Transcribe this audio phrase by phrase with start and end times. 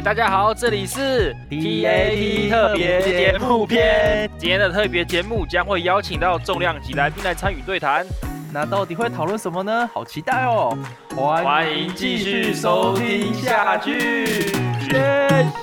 [0.00, 4.30] 嘿，大家好，这里是 TAT 特别节目篇。
[4.38, 8.06] 今天的特别节目将会邀请到重量级来宾来参与对谈。
[8.50, 9.86] 那到底会讨论什么呢？
[9.88, 10.74] 好期待哦！
[11.14, 14.26] 欢迎继续收听下去。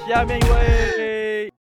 [0.08, 1.52] 下面一位。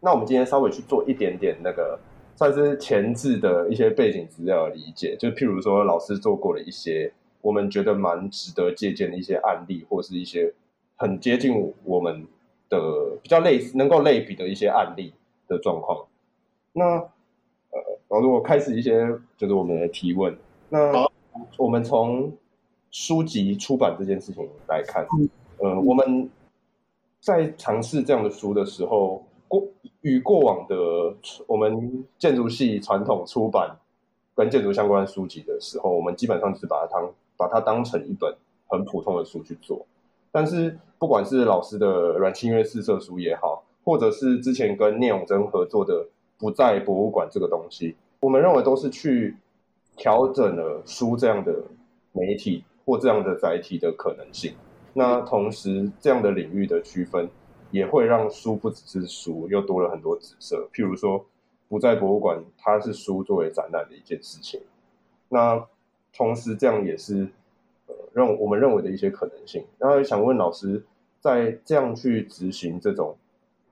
[0.00, 1.98] 那我们今天稍微去做一点点那个
[2.36, 10.54] 算是前置的一些背景资料的理解，就譬如说老师做过的一些我们觉得蛮值得借鉴的一些案例，或是一些。
[10.96, 12.26] 很接近我们
[12.68, 15.12] 的比较类似能够类比的一些案例
[15.48, 16.06] 的状况。
[16.72, 20.36] 那呃，然后如果开始一些就是我们的提问，
[20.68, 21.06] 那
[21.56, 22.32] 我们从
[22.90, 25.06] 书籍出版这件事情来看，
[25.58, 26.30] 呃，我们
[27.20, 29.66] 在尝试这样的书的时候，过
[30.02, 30.76] 与过往的
[31.46, 33.76] 我们建筑系传统出版
[34.34, 38.36] 跟建筑相关书籍的时候，我们基本上就是把它当把它当成一本
[38.68, 39.84] 很普通的书去做。
[40.34, 46.04] 但是，不管是老师的阮清约四色书也好，或者是之前跟聂永真合作的
[46.36, 49.36] 《不在博物馆》这个东西，我们认为都是去
[49.96, 51.54] 调整了书这样的
[52.10, 54.52] 媒体或这样的载体的可能性。
[54.92, 57.30] 那同时，这样的领域的区分
[57.70, 60.68] 也会让书不只是书，又多了很多紫色。
[60.74, 61.20] 譬如说，
[61.68, 64.60] 《不在博物馆》它是书作为展览的一件事情。
[65.28, 65.64] 那
[66.12, 67.28] 同时，这样也是。
[68.14, 70.82] 认我们认为的一些可能性，然后想问老师，
[71.20, 73.14] 在这样去执行这种，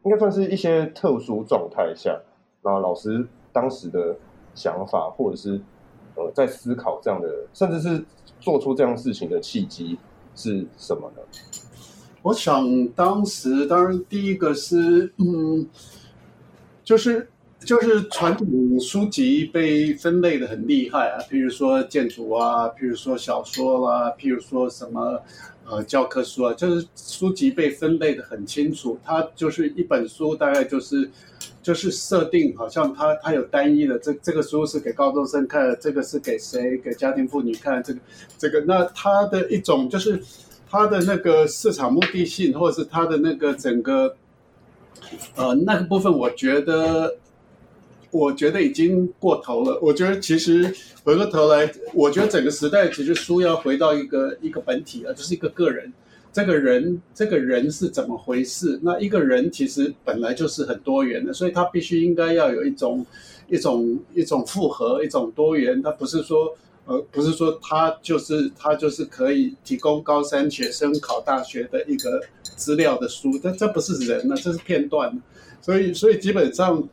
[0.03, 2.21] 应该算是一些特殊状态下，
[2.61, 4.15] 然后老师当时的
[4.55, 5.61] 想法，或者是
[6.17, 8.05] 呃在思考这样的，甚至是
[8.41, 9.99] 做出这样事情的契机
[10.35, 11.23] 是什么呢？
[12.23, 15.67] 我想当时当然第一个是嗯，
[16.85, 17.29] 就是。
[17.65, 18.47] 就是传统
[18.81, 25.21] 书籍被分类的很厉害啊，譬如说建筑啊，譬如说小说啦、譬如说什么
[25.65, 28.99] 呃教科书啊，就是书籍被分类的很清楚。
[29.05, 31.09] 它就是一本书，大概就是
[31.63, 36.77] 就是设定，好像它它有单一的，这这个书是给高中生看的，这个是给谁？
[36.79, 38.01] 给家庭妇女看这个
[38.39, 38.61] 这个。
[38.63, 40.21] 那它的一种就是
[40.69, 44.17] 它的那个市场目的性，或者是它的那个整个
[45.37, 47.15] 呃那个部分，我觉得。
[48.13, 49.79] 我觉得已经过头了。
[49.83, 55.91] 我觉得其实回过头来，我觉得整个时代其实书要回到一个一个本体了，就是一个个人。
[56.31, 58.79] 这个人，这个人是怎么回事？
[58.83, 63.05] 那一个人其实本来就是很多元的，所以他必须应该要有一种
[63.49, 65.83] 一种一种复合，一种多元。
[65.83, 75.19] 他不是说呃，不是说他就是他就是可以提供高三学生考大学的一个资料的书，但这不是人呢，这是片段。
[75.61, 76.87] 所以，所以基本上。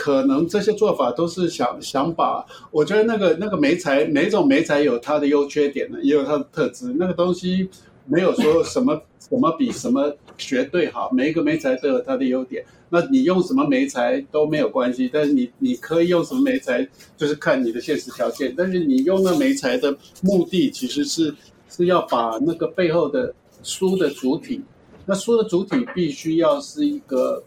[0.00, 6.94] 可能这些做法都是想想把，我觉得那个那个媒材，每种媒材有它的优缺点呢，也有它的特质。
[6.96, 7.68] 那个东西
[8.06, 12.64] 没有说什么 什么比什么绝对好，每一个媒材都有它的优点。
[12.88, 18.54] 那你用什么媒材都没有关系，但是你你可以用什么媒材，就是看你的现实条件。
[18.56, 19.92] 但是你用那媒材的
[20.22, 21.34] 目的，其实是
[21.68, 24.60] 是要把那个背后的书的主体，
[25.06, 27.42] 那书的主体必须要是一个。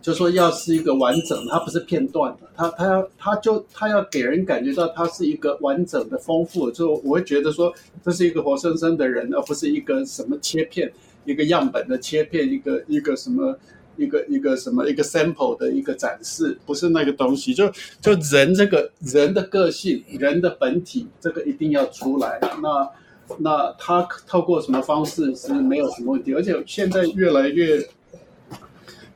[0.00, 7.72] 就说要是一个完整，它不是片段的，它它要它就它要给人感觉到它是一个完整的、丰富的，就我会觉得说
[8.04, 10.92] 这是一个活生生的人，而不是一个什么切片、
[11.24, 13.56] 一个样本的切片、一个一个什么、
[13.96, 17.54] 一个一个什么、一个 sample 的一个展示，不是那个东西。
[17.54, 17.70] 就
[18.00, 22.40] 就人这个人的个性、人的本体，这个一定要出来。
[22.60, 22.90] 那
[23.38, 27.80] 那他透过什么方式是没有什么问题，而且现在越来越。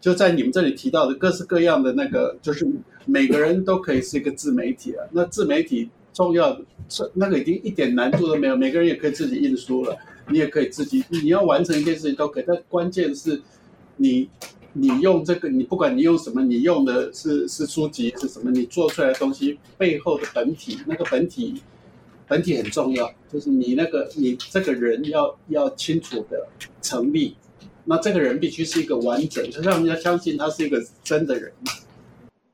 [0.07, 2.65] 就在你们这里提到的各式各样的那个，就是
[3.07, 5.09] 每个人都可以是一个自媒体了。
[5.11, 6.57] 那自媒体重要，
[7.15, 12.45] 那个已经一点难度都没有，每个人也可以自己印书了，你也可以自己，你要完成一件事情都可以。
[12.47, 13.43] 但关键是
[13.97, 14.29] 你，
[14.75, 21.61] 你用这个，你不管你用什么，你用的是是书籍是什么，你做出来的东西背后的本体，那个本体，
[22.29, 26.47] 本体很重要，就是你那个你这个人要要清楚的
[26.81, 27.35] 成立。
[27.89, 31.53] 那这个人必须是一个完整，就让人家相信他是一个真的人。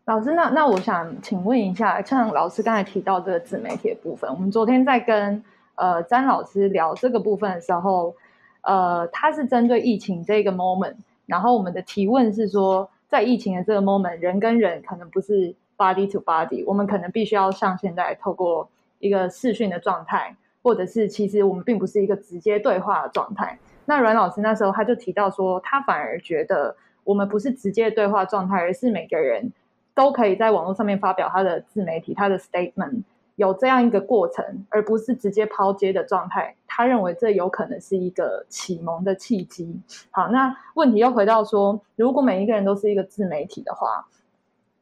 [0.04, 5.42] 老师，那那我想请问一下，像老师刚才提到这个自媒体的部分，我们昨天在跟
[5.76, 8.14] 呃詹老师聊这个部分的时候，
[8.62, 18.68] 呃，他是针对疫情这个 moment，然后我们的提问是说，在疫情的这个 moment，人跟人可能不是 body to body，我们可能必须要像现在透过
[18.98, 23.56] 一个视讯的状态，或者是其实我们并不是一个直接对话的状态。
[23.84, 29.52] 那阮老师那时候他就提到说，他反而觉得我们不是直接对话状态，而是每个人
[29.94, 33.02] 都可以在网络上面发表他的自媒体、他的 statement，
[33.36, 36.54] 有这样一个过程，而不是直接抛接的状态。
[36.66, 39.78] 他认为这有可能是一个启蒙的契机。
[40.10, 44.06] 好，那问题又回到说，如果每一个人都是一个自媒体的话，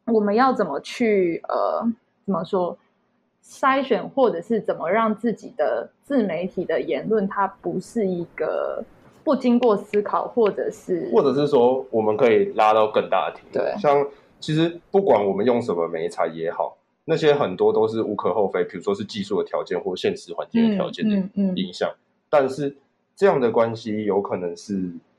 [0.07, 1.83] 我们要怎么去呃，
[2.25, 2.77] 怎么说
[3.51, 8.83] 筛选，或者是怎么让自己的自媒体的言论，它不是一个
[9.25, 13.43] 不经过思考，或者是，或者是说，我们可以拉到更大的题。
[13.53, 14.07] 对，像
[14.39, 16.77] 其实不管我们用什么媒材也好。
[17.07, 21.17] 那些很多都是无可厚非，比如说是技术的条件或现实环境的条件的
[21.57, 21.89] 影响。
[21.89, 21.99] 嗯嗯嗯、
[22.29, 22.77] 但是
[23.17, 24.75] 这样的关系有可能是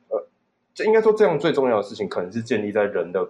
[0.07, 0.25] 呃，
[0.73, 3.27] 这应该说这样最重要的事情，可能是建立在人的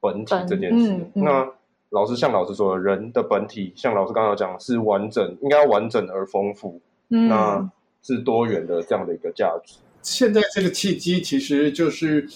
[0.00, 0.90] 本体这件事。
[0.92, 1.52] 嗯嗯、那
[1.92, 6.80] 老师像老师说的，人的本体，像老师刚刚讲是完整，应该要完整而丰富，
[7.10, 7.70] 嗯、那
[8.02, 9.76] 是多元的这样的一个价值。
[10.02, 12.28] 现在这个契机其实就是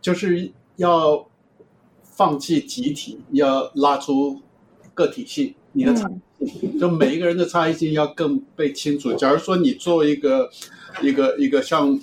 [0.00, 1.26] 就是要
[2.02, 4.40] 放弃集体，要拉出。
[4.94, 6.06] 个体性，你的差
[6.38, 9.10] 异性，就每一个人的差异性要更被清楚。
[9.14, 10.50] 假如说你做一个
[11.00, 11.98] 一个一个像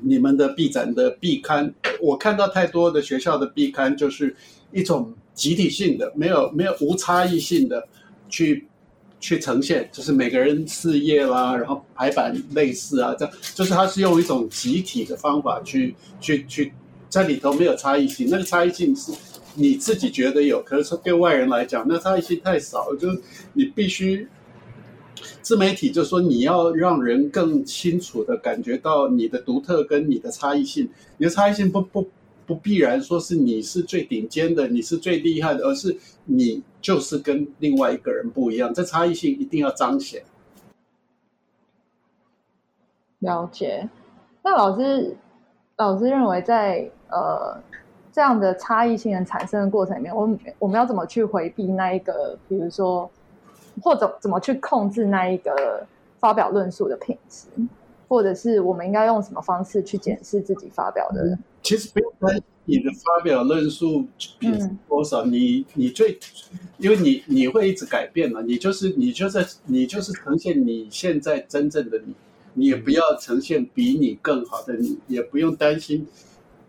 [0.00, 4.36] 你们的毕展的壁刊，我看到太多的学校的壁刊就是
[4.70, 7.86] 一种集体性的，没有没有无差异性的
[8.28, 8.66] 去
[9.20, 16.72] 去呈现，就是每个人事业啦，然后排版类似啊，这样就是它是用一种集体的方法去去去
[17.08, 19.12] 在里头没有差异性，那个差异性是。
[19.60, 23.20] 你自己觉得有，可是对外人来讲，那差异性太少，就是
[23.54, 24.28] 你必须
[25.42, 30.88] 自媒体，就是说你要让人更清楚的感觉到你的独特跟你的差异性。
[31.16, 32.08] 你的差异性不不
[32.48, 40.24] 不必然说是你是最顶尖的，你是最厉害的，而是你就是跟另外一个人不一样，这差异性一定要彰显。
[43.20, 43.88] 了解。
[44.42, 45.16] 那老师，
[45.76, 47.62] 老师认为在呃。
[48.10, 53.08] 这样的差异性的产生的过程里面，我们我们要怎么去回避那一个，比如说，
[53.80, 55.86] 或者怎么去控制那一个
[56.18, 57.46] 发表论述的品质，
[58.08, 61.24] 或者是我们应该用什么方式去检视自己发表的？
[61.24, 64.04] 人、其实不用担心你的发表论述
[64.38, 64.50] 比
[64.88, 66.18] 多少，嗯、你你最，
[66.78, 72.14] 因为你你会一直改变嘛，你就是你就是你就是呈现你现在真正的你，
[72.54, 76.06] 你也不要呈现比你更好的你，也不用担心。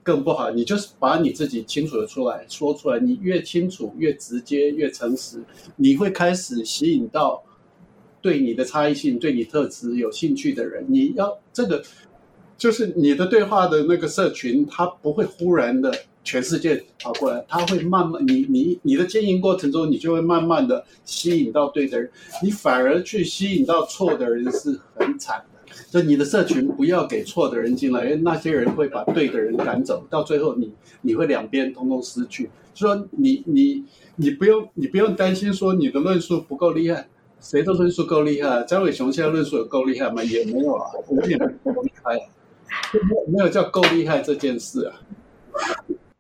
[0.02, 3.00] 更不好，你就是把你自己清楚的出来说出来。
[3.00, 5.44] 你越清楚、越直接、越诚实，
[5.76, 7.44] 你会开始吸引到
[8.22, 10.86] 对你的差异性、对你特质有兴趣的人。
[10.88, 11.82] 你要这个，
[12.58, 15.94] 就是你的对话的那个社群，它不会忽然的
[16.24, 22.10] 全世界跑过来，它会慢慢，你你你的经营过程中，你就会慢慢的吸引到对的人，
[22.44, 25.60] 你反而去吸引到错的人是很惨的。
[25.90, 32.50] 就你的社群不要给错的人进来，因为那些人会把对的人赶走，到最后你你会两边通通失去。
[32.74, 33.84] 就说你你
[34.16, 37.08] 你不用你不用担心说你的论述不够厉害，
[37.40, 38.64] 谁的论述够厉害？
[38.64, 40.24] 张伟雄现在论述有够厉害吗？
[40.24, 42.16] 也没有啊，我也没有够厉害，
[43.28, 45.02] 没有叫够厉害这件事啊。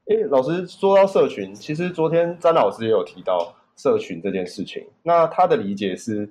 [0.05, 6.29] 哎，老师说到社群，其实昨天詹老师也有提到社群这件事情，那他的理解是。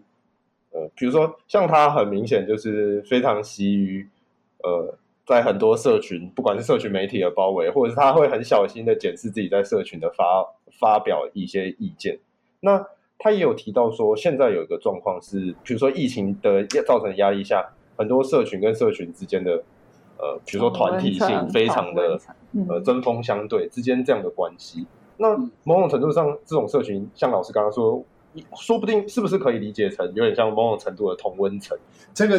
[0.70, 4.06] 呃，比如说像他很明显就是非常习于，
[4.62, 4.94] 呃，
[5.26, 10.46] 在很多社群，不管是社群媒体的包围，或者是他会很小心的检视自己在社群的发
[10.78, 12.18] 发表一些意见。
[12.60, 12.86] 那
[13.18, 17.64] 他也有提到说，现在有一个状况是，比如说疫情的造成的压力下，
[17.96, 19.62] 很多社群跟社群之间的，
[20.18, 22.18] 呃，比如说团体性非常的，
[22.68, 24.86] 呃，针锋相对之间这样的关系。
[25.16, 28.04] 那某种程度上，这种社群，像老师刚刚说。
[28.54, 31.76] 说不定是不是可以理解成有点像某种程度的同温层？
[32.14, 32.38] 这个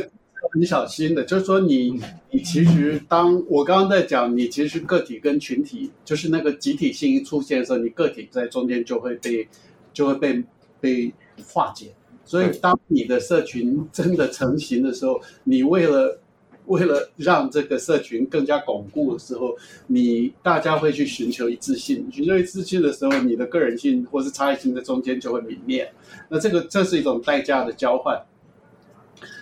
[0.53, 1.99] 很小心的，就是说你
[2.29, 9.45] 你其实当我刚刚在讲，你其实个体跟群体，就是那个集体性一出现的时候，你个体在中间就会被
[9.91, 10.41] 就会被
[10.79, 11.13] 被
[11.47, 11.93] 化解。
[12.25, 16.19] 所以当你的社群真的成型的时候，你为了。
[16.65, 19.57] 为了让这个社群更加巩固的时候，
[19.87, 22.07] 你大家会去寻求一致性。
[22.11, 25.91] 寻求一致性的时候，你的个人性或是差异性在中间就会泯灭。
[26.29, 28.21] 那这个这是一种代价的交换。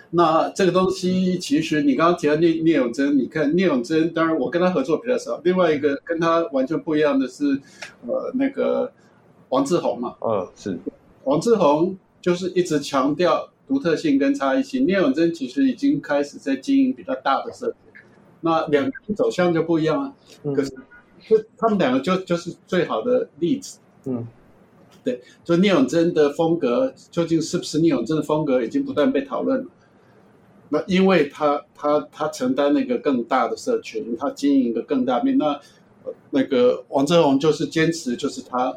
[0.08, 5.38] 那这个东西其实你刚刚提到聂聂永真，你看聂永真，当然我跟他合作比较少。
[5.44, 7.44] 另外一个跟他完全不一样的是，
[8.06, 8.90] 呃，那个
[9.50, 10.78] 王志宏嘛，嗯，是
[11.28, 13.50] 王志宏就是一直强调。
[13.68, 18.00] 独特性跟差异性，聂永真其实已经开始在经营比较大的社群，
[18.40, 20.14] 那两个人走向就不一样啊。
[20.42, 20.70] 嗯、可是，
[21.28, 23.78] 就他们两个就就是最好的例子。
[24.06, 24.26] 嗯，
[25.04, 29.66] 对，就聂永真的风格究竟是不是聂永真的风格，已经不断被讨论了。
[30.70, 35.36] 那因为他他他承担那个更大的社群，他经营一个更大面。
[35.36, 35.60] 那
[36.30, 38.74] 那个王志宏就是坚持，就是他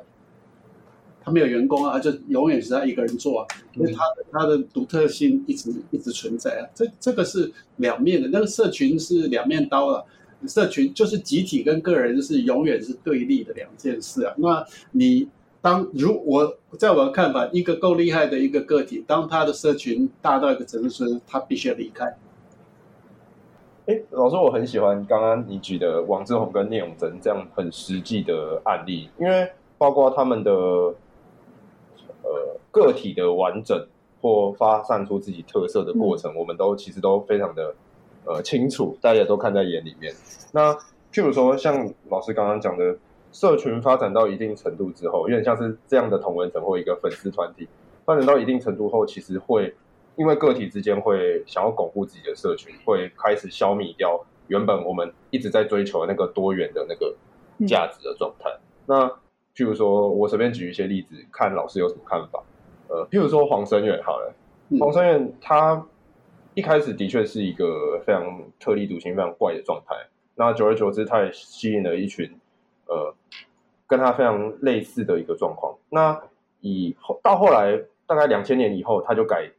[1.23, 6.67] 他没有员工啊，他就永远是他一个人做啊，因为他的他的独特性一直一直存在啊。
[6.73, 10.05] 这这个是两面的，那个社群是两面刀了。
[10.47, 14.33] 社群就是集体跟个人是永远是对立的两件事啊。
[14.37, 15.29] 那你
[15.61, 22.05] 当如我在我的看法，一个够厉害的一个个体，当他的社群大到一个程度时，他必须要离开。
[23.85, 29.47] 哎，老师，我很喜欢刚刚你举的王志宏跟聂永真这样很实际的案例，因为
[29.77, 30.51] 包括他们的
[32.23, 33.87] 呃个体的完整
[34.21, 37.75] 或发散出自己特色的过程，嗯、我们都其实都非常的
[38.25, 40.13] 呃清楚，大家都看在眼里面。
[40.51, 40.73] 那
[41.11, 42.97] 譬如说，像老师刚刚讲的，
[43.31, 47.67] 社群发展到一定程度之后，有点像是这样的同文层或一个粉丝团体
[48.05, 49.73] 发展到一定程度后，其实会。
[50.17, 57.15] 因为个体之间会想要巩固自己的社群，会开始消弭掉原本我们一直在追求的那个多元的那个
[57.65, 58.49] 价值的状态。
[58.51, 59.11] 嗯、那
[59.55, 62.43] 譬如说，我随便举一些例子，看老师有什么看法。
[62.87, 64.33] 呃，譬如说黄生远好了，
[64.69, 65.85] 嗯、黄生远他
[66.53, 69.95] 一开始的确是一个非常特立独行、非常怪的状态。
[70.35, 72.29] 那久而久之，他也吸引了一群
[72.87, 73.13] 呃
[73.87, 75.75] 跟他非常类似的一个状况。
[75.89, 76.21] 那
[76.59, 79.49] 以后到后来，大概两千年以后，他就改。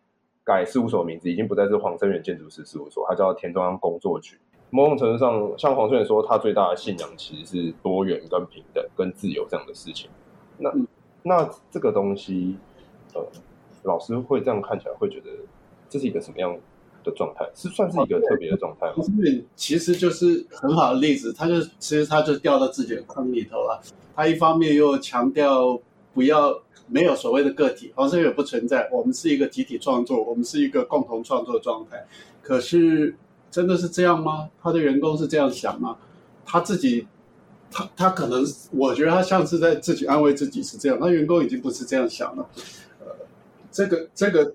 [0.45, 4.37] 改事务所名字已经不再是黄生远建筑师事务所，他叫田中央工作局。
[4.75, 10.09] 某种程度上，像黄声远说，他最大的信仰其实是多元、跟平等、跟自由这样的事情。
[10.57, 10.73] 那
[11.23, 12.57] 那这个东西，
[13.12, 13.23] 呃，
[13.83, 15.31] 老师会这样看起来，会觉得
[15.91, 16.59] 这是一个什么样
[17.05, 17.47] 的状态？
[17.55, 18.95] 是算是一个特别的状态吗？
[18.97, 23.81] 黄声远其实就是很好的例子，他就其实他就掉到自己的坑里头了。
[24.17, 25.79] 他一方面又强调
[26.14, 26.61] 不要。
[26.88, 28.87] 没有所谓的个体，黄顺也不存在。
[28.93, 32.05] 我们是一个集体创作，我们是一个共同创作状态。
[32.43, 33.17] 可是，
[33.52, 34.49] 真的是这样吗？
[34.61, 35.99] 他的员工是这样想吗？
[36.44, 37.06] 他自己，
[37.71, 38.42] 他他可能，
[38.73, 40.99] 我觉得他像是在自己安慰自己是这样。
[40.99, 42.49] 他员工已经不是这样想了。
[43.00, 43.06] 呃，
[43.71, 44.54] 这个这个，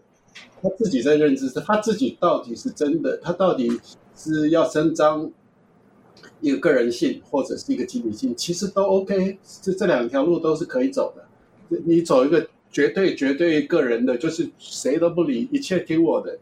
[0.61, 3.79] 他自己在认知，他自己到底是真的，他到底
[4.15, 5.31] 是要伸张
[6.41, 9.37] 一个个人性，或者是一个集体性，其实都 OK。
[9.61, 11.23] 这这两条路都是可以走的。
[11.85, 16.37] 你走一个绝对绝对个人的，就是谁都不理，一切听我的，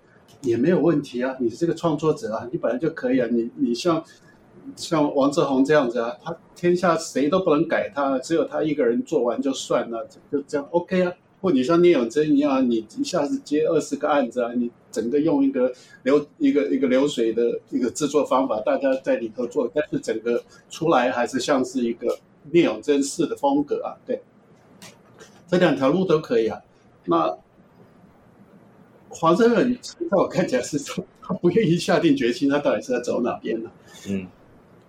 [0.45, 1.35] 也没有问题啊。
[1.39, 3.27] 你是这个创作者啊，你本来就可以啊。
[3.29, 4.03] 你你像
[4.75, 11.11] 像王志宏这样子啊，他天下谁都不能改他，只有他一个人做完就算了，就这样 OK 啊。
[11.41, 15.71] 或你像聂永贞一样，你一下子接二十个案子啊，你整个用一个
[16.03, 22.17] 流一个一个流水的一个制作方法，大家在里头做，但是整个出来还是像是一个
[22.51, 24.21] 聂永贞式的风格啊，对。
[25.47, 26.59] 这两条路都可以啊。
[27.05, 27.37] 那
[29.17, 33.71] 黄声远在我看起来是说，他不愿意下定决心，他到底是在走哪边呢？
[34.09, 34.27] 嗯，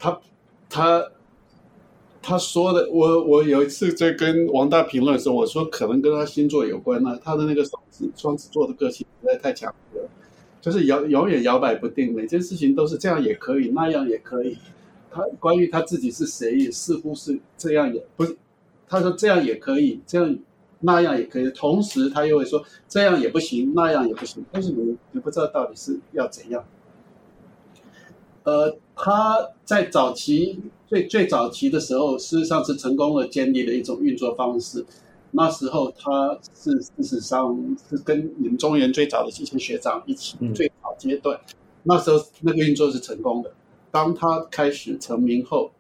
[0.00, 0.21] 他
[0.68, 1.06] 他
[2.21, 7.16] 他说的，我我有一次在跟王大评论的时候，我说可能跟他星座有关啊。
[7.23, 10.02] 他的那个双子双子座的个性实在太强了，
[10.61, 14.59] 就是摇永远摇摆不定，每件事情都是这样也可以，那样也可以。
[15.09, 18.37] 他关于他自己是谁，也似乎是这样也不是。
[18.88, 20.37] 他说这样也可以，这样
[20.87, 26.64] 那样也可以，同时他又会说这样也不行，那样也不行，但是你你不知道到底是要怎样。
[28.45, 34.87] 呃，他在早期最最早期的时候，事实上是成功的建立了一种运作方式。
[35.33, 43.52] 那时候他是事实上是跟你们中原最早的这些学长一起最早阶段，嗯、那时候那个运作是成功的。
[43.90, 45.73] 当他开始成名后，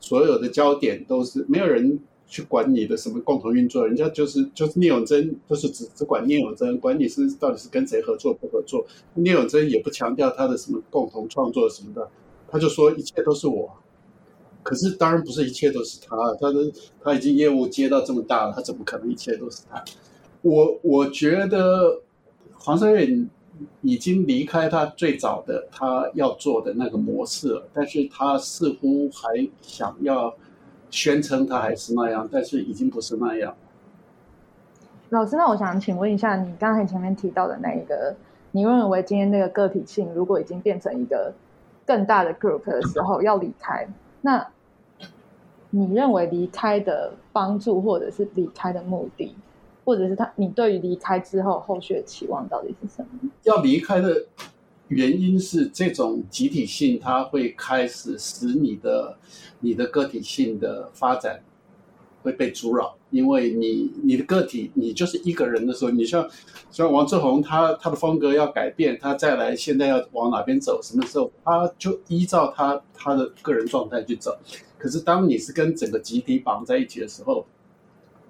[0.00, 2.00] 所有的焦点都是没有人。
[2.30, 8.86] 去管你的什么共同运作，人家就是就是聂永贞，就是只只管聂永贞，管你是到底是跟谁合作不合作。
[9.14, 12.08] 聂永贞也不强调他的什么共同创作什么的，
[12.48, 13.68] 他就说一切都是我。
[14.62, 16.72] 可是当然不是一切都是他，他的
[17.02, 19.84] 他已经业务接到这么大了，他怎么可能一切都是他？
[20.42, 22.00] 我我觉得
[22.52, 23.28] 黄圣远
[23.82, 30.32] 已经离开他最早的他要做的那个模式了，但是他似乎还想要。
[30.90, 33.54] 宣称他还是那样，但是已经不是那样。
[35.10, 38.14] 老师，那我想请问一下，你刚才前面提到的那一个，
[38.52, 41.32] 你认为今天那个个体性如果已经变成一个
[41.84, 43.88] 更大的 group 的时候要离开，
[44.20, 44.46] 那
[45.70, 49.34] 你认为离开的帮助，或者是离开的目的，
[49.84, 53.30] 或者是他你对于离开之后后续的期望到底是什么？
[53.42, 54.26] 要离开的
[54.90, 59.16] 原因是这种集体性，它会开始使你的。
[59.62, 61.38] 你的个体性的发展
[62.22, 66.26] 会被阻扰，因为你你的个体你就是一个人的时候，你像
[66.70, 74.34] 像王志宏他他的风格要改变，他再来现在要往哪边走，什么时候他就依照他他的个人状态去走。
[74.78, 77.44] 可是当你是跟整个集体绑在一起的时候，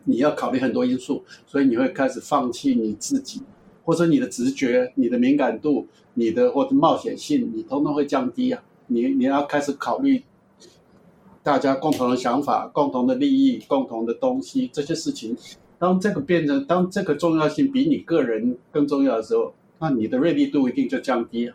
[0.03, 3.43] 你要考虑很多因素，所以你会开始放弃你自己，
[3.91, 8.63] 或者你的直觉、你的敏感度、你的或者冒险性，你通通会降低啊。
[8.87, 10.23] 你你要开始考虑
[11.43, 15.37] 大家共同的想法、共同的利益、共同的东西这些事情。
[15.77, 21.55] 当这个变成，当这个重要性比你个人更重要的时候，那你的锐利度一定就降低了，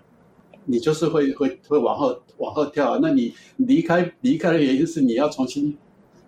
[0.66, 3.00] 你就是会会会往后往后跳啊。
[3.02, 5.78] 那你离开离开的原因是你要重新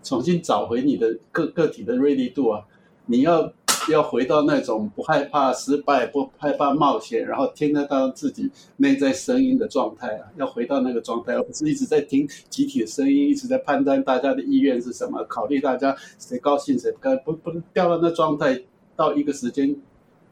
[0.02, 2.64] 重新找回你的个个体的锐利度啊，
[3.08, 3.52] 你要。
[3.92, 10.28] 要回到那种不害怕失败、不害怕冒险，然后听得到自己内在声音的状态啊！
[10.38, 18.62] 要回到那个状态，而不是一直在听集体的声音，一直在判断大家的意愿是什么，考虑大家谁高兴谁不高兴，不不掉到那状态，
[18.96, 19.76] 到一个时间，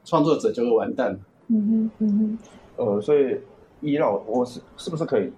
[0.03, 1.19] 创作者就会完蛋了。
[1.47, 2.37] 嗯哼，嗯哼。
[2.77, 3.39] 呃，所以
[3.81, 5.31] 依老，我是是不是可以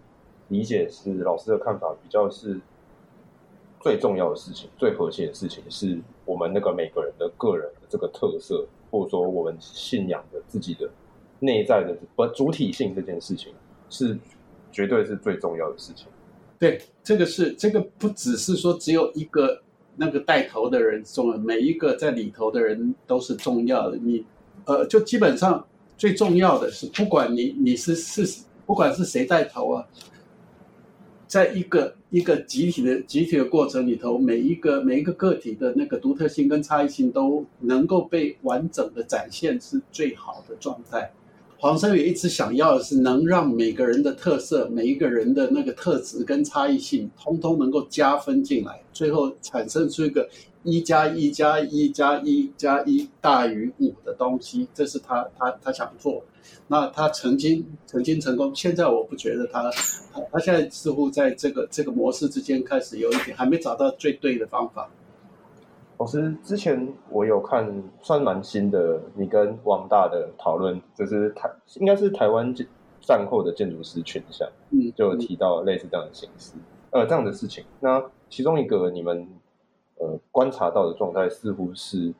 [0.47, 2.59] 理解是老师的看法比较是？
[3.79, 5.97] 最重要的事情，最核心的事情，是
[6.27, 10.87] 我们那个每个人的个人的这个特色，或者说我们信仰的自己的
[11.39, 13.53] 内在的不主体性这件事情，
[13.89, 14.15] 是
[14.71, 16.05] 绝对是最重要的事情。
[16.59, 19.61] 对，这个是这个不只是说只有一个
[19.95, 23.97] 那个带头的人重要，每一个在里头的人都是重要的。
[23.97, 24.25] 你
[24.65, 25.65] 呃，就基本上
[25.97, 29.87] 最重要的是，不管你你是是不管是谁带头啊。
[31.27, 41.11] 在一个一个集体的集体的过程里头，每一个每一个个体的那个独特性跟差异性都能够被完整的展现，是最好的状态。
[41.59, 50.29] 黄声远一直想要的是能让每个人的特色、每一个人的那个特质跟差异性，通通能够加分进来，最后产生出一个
[50.67, 54.67] 一加一加一加一加一大于五的东西。
[54.73, 56.21] 这是他他他想做。
[56.67, 59.71] 那他曾经曾经成功，现在我不觉得他，
[60.13, 64.89] 他他现在似乎在这个这个模式之间开始有一点还没找到最对的方法。
[65.97, 72.53] 老师，之前我有看算蛮新的，你跟王大的讨论，就是台应该是台湾
[73.01, 76.53] 战后的建筑师群像，嗯，就有提到类似这样的形式，
[76.91, 77.63] 呃，这样的事情。
[77.79, 79.27] 那其中一个你们
[79.99, 82.13] 呃观察到的状态，似乎是。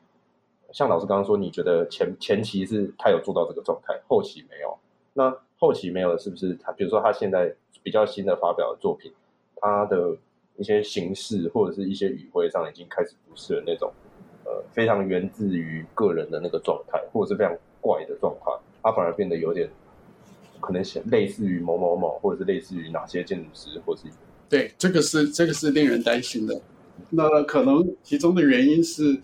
[0.70, 4.76] 像老师刚刚说，你觉得前前期是他有做到这个状态，后期没有。
[5.14, 6.70] 那后期没有是不是他？
[6.72, 9.10] 比如说他现在比较新的发表的作品，
[9.56, 10.14] 他的
[10.58, 13.90] 一些形式或者是一些语汇上已经开始不是那种
[14.44, 19.70] 呃非常源自于个人的那个状态，或者是非常怪的状态，他反而变得有点
[20.60, 24.02] 可能类似于某某某，或者是类似于哪些建筑师，或是
[24.50, 26.60] 对，这个是这个是令人担心的。
[27.10, 29.18] 那可能其中的原因是。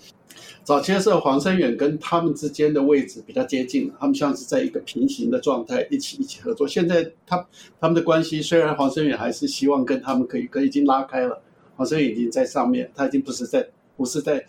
[0.64, 6.66] 早期的时候，黄生远跟他们之间的位置比较接近，他们像是在一个平行的状态，一起一起合作。
[6.66, 7.46] 现在他
[7.78, 11.38] 他们的关系，虽然黄生远还是希望跟他们可以，可已经拉开了。
[11.76, 14.42] 黄生远已经在上面，他已经不是在，不是在，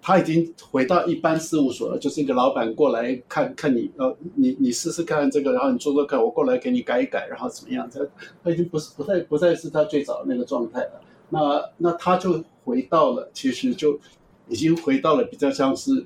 [0.00, 7.90] 他已经回到一般事务所了，就是一个老板过来看看你，呃，你你试试看这个，然后你做做看，我过来给你改一改，然后怎么样？
[7.92, 7.98] 他
[8.44, 11.00] 他已经不是不再不再是他最早那个状态了。
[11.30, 13.98] 那那他就回到了，其实就。
[14.46, 16.04] 已经回到了比较像是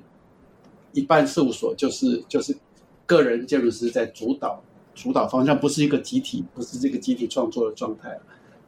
[0.93, 2.55] 一般事务所，就是就是
[3.05, 4.63] 个人建筑师在主导
[4.95, 8.17] 主导方向，不是一个集体，不是这个集体创作的状态。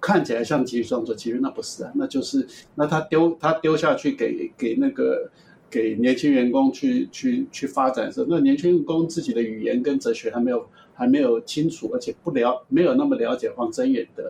[0.02, 5.32] 看起来像集体创作，其实那不是啊，那就是那他丢他丢下去给给那个
[5.70, 14.30] 给年轻员工去去去发展的时候，那年轻员工自己的语言跟哲学还没有还没有清楚，而且不了没有那么了解黄声远的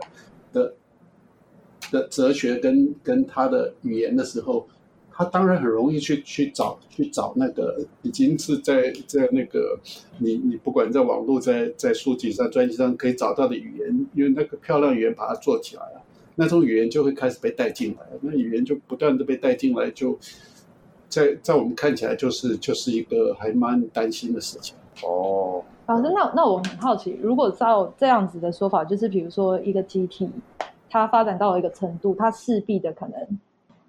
[0.53, 0.75] 的
[1.89, 4.67] 的哲学跟跟他的语言的时候。
[5.13, 9.77] 他当然很容易去去找去找那个已经是在在那个
[10.17, 16.01] 你你不管在网络在在书籍上专辑上可以找到的语言，因为那个漂亮语言把它做起来了，
[16.35, 20.17] 那种语言就会开始被带进来，那语言就不断的被带进来，就
[21.07, 24.75] 在在我们看起来就是就是一个还蛮担心的事情。
[25.03, 30.27] 哦，老师，那那我很好奇，如果照这样子的说法，就是比如说一个集体，
[30.91, 33.39] 它发展到了一个程度，它势必的可能。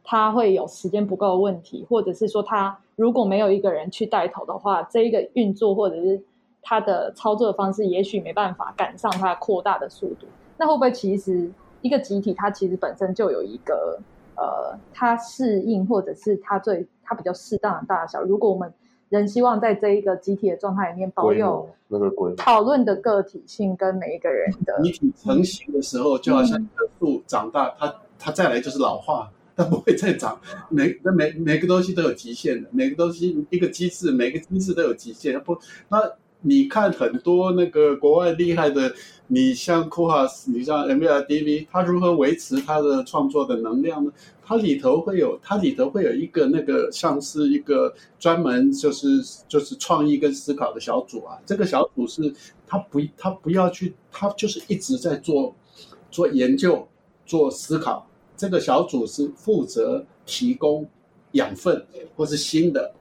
[0.04, 6.20] 他会有时间不够的问题，或者是说他如果没有一个人去带头的话，这一个运作或者是
[6.60, 10.26] 他的操作的方式，也许没办法赶上他扩大的速度。
[10.58, 11.48] 那会不会其实
[11.82, 13.96] 一个集体，它其实本身就有一个
[14.34, 18.20] 呃，它适应或者是它最它比较适当的大小？
[18.22, 18.74] 如果我们
[19.12, 29.30] 仍希望在这一个集体的状态里面保有那个讨论的个体性跟每一个人的集体成型的时候，就好像一棵树长大，它它再来就是老化。
[29.54, 35.38] 它不会再长，每那每每个东西都有极限的，每个东西一个机制，每个机制都有极限。
[35.42, 35.54] 不，
[35.90, 35.98] 那
[36.42, 38.92] 你看很多那个国外厉害的，
[39.28, 44.12] 你像库哈斯，你像 MVRDV，他如何维持他的创作的能量呢？
[44.44, 49.06] 它里头会有，它里头会有一个那个像是一个专门就是
[49.48, 51.38] 就是创意跟思考的小组啊。
[51.46, 52.34] 这个小组是
[52.66, 55.54] 他不他不要去，他就是一直在做
[56.10, 56.86] 做研究、
[57.24, 58.06] 做思考。
[58.36, 60.86] 这个小组是负责提供
[61.32, 62.92] 养分或是新的。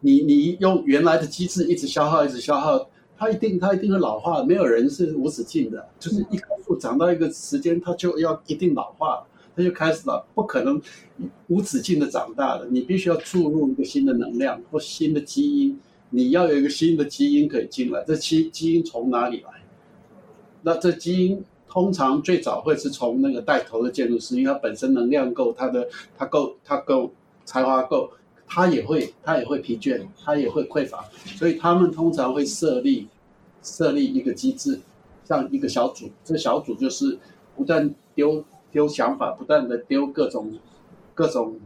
[0.00, 4.42] 你你用原来的机制一直消耗，一直消耗，它一定它一定会老化。
[4.42, 9.24] 没有人是无止境的，就是一棵树长到一个时间，它就要一定老化。
[9.56, 10.80] 它就开始了，不可能
[11.48, 12.68] 无止境的长大的。
[12.70, 15.76] 你必须要注入一个新的能量或新的基因，
[16.10, 18.04] 你要有一个新的基因可以进来。
[18.06, 19.50] 这基基因从哪里来？
[20.62, 27.12] 那这基因通常最早会是从那个带头的建筑师，因为他本身能量够，他的他够他够
[27.44, 28.12] 才华够，
[28.48, 31.04] 他也会他也会疲倦，他也会匮乏，
[31.36, 33.06] 所以他们通常会设立
[33.62, 34.80] 设立一个机制，
[35.24, 37.18] 像一个小组，这小组就是
[37.54, 38.44] 不断丢。
[38.70, 40.52] 丢想法，不断的丢各种
[41.14, 41.58] 各种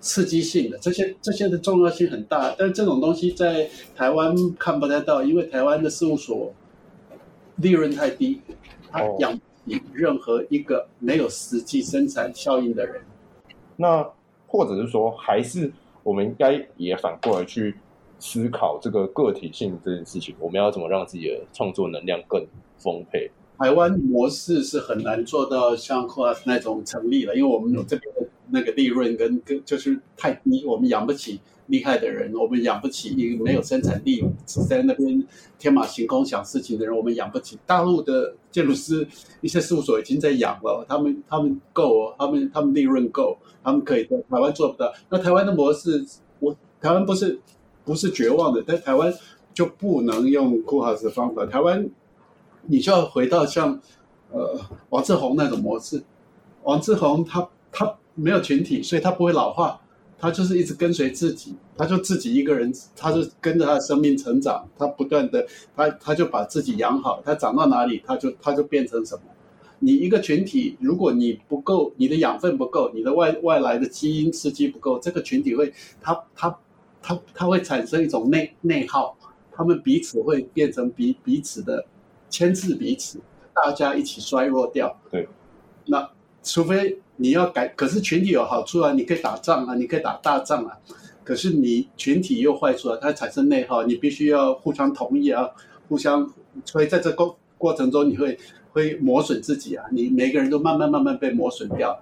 [0.00, 6.52] 刺激性的这些这些的重要性很大，但是这种东西在台湾看不太到，因为台湾的事务所
[7.58, 8.40] 利润太低，
[8.90, 13.02] 他养不起任何一个没有实际生产效应的人。
[13.76, 14.04] 那
[14.48, 15.72] 或者是说，还是
[16.04, 17.74] 我们应该也反过来去
[18.20, 22.46] 思考这个个体性这件事情，我们要怎么让自己的创作能量更
[22.78, 23.28] 丰沛？
[23.58, 28.23] 台湾模式是很难做到像 Class 那种成立了，因为我们有这边的
[28.54, 35.26] 那个利润跟跟就是太低，我们养不起厉害的人，我们养不起一个没有生产力只在那边
[35.58, 37.58] 天马行空想事情的人，我们养不起。
[37.66, 39.06] 大陆的建筑师
[39.40, 44.90] 一些事务所已经在养了，他们他们够，他们他们利润够，他们可以在台湾做不到。
[45.10, 46.02] 那台湾的模式，
[46.38, 47.38] 我台湾不是
[47.84, 49.12] 不是绝望的，但台湾
[49.52, 51.90] 就不能用 CoHouse 的方法，台湾。
[52.66, 53.78] 你就要回到像，
[54.32, 56.02] 呃，王志宏那种模式。
[56.62, 59.80] 王志宏他他没有群体，所以他不会老化，
[60.18, 65.46] 他就是一直跟随自己，他就自己一个人，他就跟着他的生命成长，他不断的，
[65.76, 69.22] 他他就把自己养好，他长到哪里，他就他就变成什么。
[69.80, 76.58] 你一个群体，如果你不够，你的养分不够，你的外外来的基因刺激不够，这个群体会，他他
[77.02, 79.16] 他他会产生一种内内耗，
[79.52, 81.84] 他们彼此会变成彼彼此的。
[82.30, 83.20] 牵制彼此，
[83.54, 84.98] 大家一起衰弱掉。
[85.08, 85.28] 对，
[85.86, 86.10] 那
[86.44, 90.78] 除非你要改，可是群体有好处啊，你可以打仗啊，你可以打大仗啊。
[91.24, 95.48] 可是你群体又坏处啊，它产生内耗，你必须要互相同意啊，
[95.88, 96.30] 互相，
[96.66, 98.38] 所以在这过过程中，你会
[98.72, 101.98] 会磨损自己啊，你每个人都慢慢慢慢被磨损掉。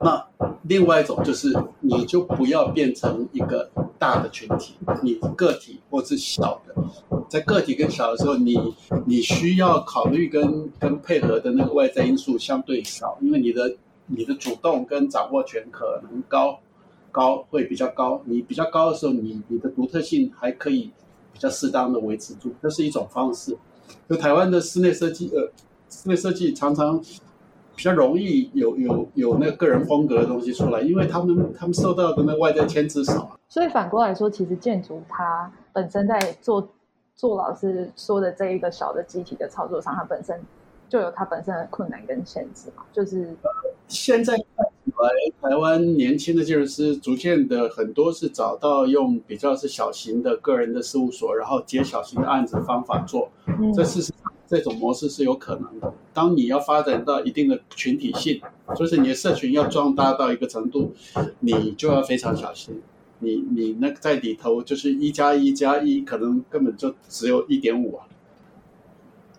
[0.00, 0.26] 那
[0.62, 6.74] 另外一种就是，你就不要变成一个大的群体，你个体或是小的，
[7.28, 8.56] 在个体跟小的时候，你
[9.06, 16.58] 你需要考虑跟跟配合的那个外在因素相对少，因为你的你的主动跟掌握权可能高
[17.12, 20.90] 高会比较高，你比较高的时候，你你的独特性还可以
[21.32, 23.56] 比较适当的维持住，这是一种方式。
[24.08, 25.50] 就台湾的室内设计，呃，
[25.90, 27.02] 室内设计常常。
[27.80, 33.38] 比较容易有有有那个个人风格的东西出来，因为他们他们受到的那外在牵制少。
[33.48, 36.68] 所以反过来说，其实建筑它本身在做
[37.16, 40.38] 做老师说的这一个小的机体的操作上，它本身
[40.90, 42.82] 就有它本身的困难跟限制嘛。
[42.92, 43.34] 就是
[43.88, 44.44] 现在看
[44.84, 44.92] 起
[45.42, 53.30] 来，台湾年轻的建筑师逐渐的很多是找到用比较是小型的个人的事务所，然后接小型的案子方法做。
[53.46, 54.30] 嗯，这事实上。
[54.50, 55.94] 这种模式是有可能的。
[56.12, 58.42] 当你要发展到一定的群体性，
[58.74, 60.92] 就是你的社群要壮大到一个程度，
[61.38, 62.82] 你就要非常小心。
[63.20, 68.08] 你你那在里头就是一加一加一，可能根本就只有一点五啊。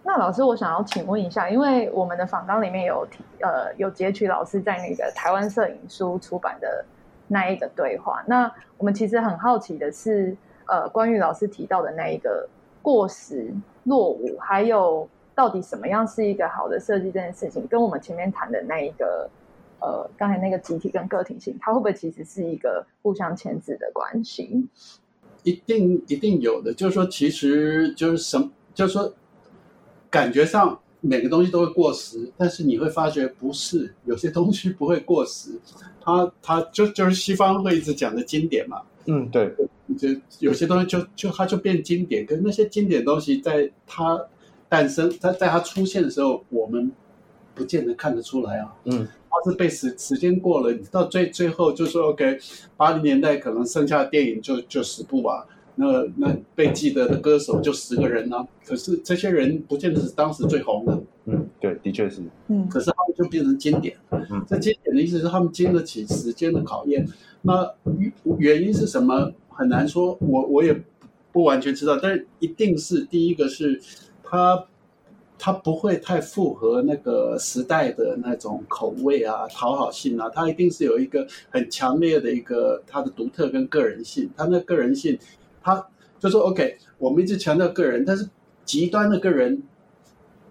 [0.04, 6.86] 那老师，我想要请问一下，因为我们的访纲里面有提呃有截取老师在那个台湾摄影书出版的
[7.28, 8.24] 那一个对话。
[8.28, 12.48] 那我们其实很好奇的是，呃，关于老师提到的那一个
[12.82, 13.54] 过时。
[13.84, 19.30] 落伍，还有到底什么样是一个好的设计这件事情，跟我们前面谈的那一个，
[19.80, 24.68] 呃，刚才那个集体跟个体性，它会不会其实是一个互相牵制的关系？
[25.44, 29.12] 一定一定有的，就是说，其实就是什，就是说，
[30.10, 35.60] 感觉上每个东西都会过时，但是你会发觉不是，有些东西不会过时，
[36.00, 38.84] 它它就就是西方会一直讲的经典嘛。
[39.06, 39.54] 嗯，对。
[39.98, 40.08] 就
[40.40, 44.26] 有些东西就就它就变经典，跟那些经典东西在它
[44.70, 46.90] 诞生，在在它出现的时候，我们
[47.54, 48.74] 不见得看得出来啊。
[48.86, 52.40] 嗯，它是被时时间过了，到最最后就说 OK，
[52.78, 60.98] 八零年代可能剩下的电影就就十部吧，那那被记得的歌手就十个人啊，可是这些人不见得是当时最红的。
[61.26, 62.22] 嗯，对，的确是。
[62.48, 63.98] 嗯，可是他们就变成经典。
[64.12, 67.06] 嗯，这经典的意思是他们经得起时间的考验。
[67.42, 69.34] 那原原因是什么？
[69.50, 70.76] 很难说，我我也
[71.32, 71.98] 不完全知道。
[72.02, 73.80] 但是一定是第一个是，
[74.24, 74.66] 他
[75.38, 80.30] 他不会太符合那个时代的那种口味啊、讨好性啊。
[80.30, 84.30] 他一定是有一个很强烈的一个他的独特跟个人性。
[84.36, 85.20] 他那个人性，
[85.62, 85.86] 他
[86.20, 88.28] 就说 OK，我们一直强调个人，但是
[88.66, 89.62] 极端的个人。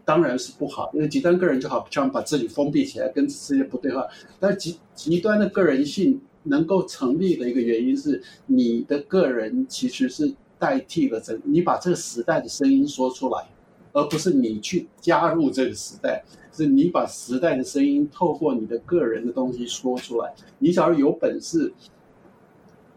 [0.02, 4.04] 当然是不好，因为极端个人就好像把自己封闭起来，跟世界不对话。
[4.40, 13.48] 但极极端的个人性能够成立的一个原因是，你的个人其实是代替了这，你把这个时代的声音说出来，
[13.92, 20.34] 而不是你去加入这个时代，是你把时代的声音透过你的个人的东西说出来。
[20.58, 21.72] 你假如有本事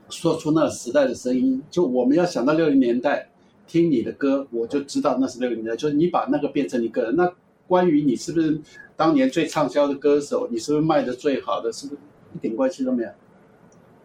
[0.10, 3.30] 说出那个时代的声音，就我们要想到六零年代。
[3.66, 5.76] 听你的歌，我就知道那是六零年代。
[5.76, 7.16] 就是你把那个变成一个人。
[7.16, 7.34] 那
[7.66, 8.60] 关于你是不是
[8.98, 12.02] 当年最畅销的歌手，你是不是卖的最好的，是不是
[12.36, 13.10] 一点关系都没有？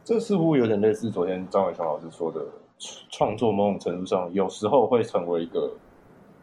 [0.08, 2.40] 这似乎有点类似昨天张伟强老师说的，
[3.10, 5.70] 创作某种程度上有时候会成为一个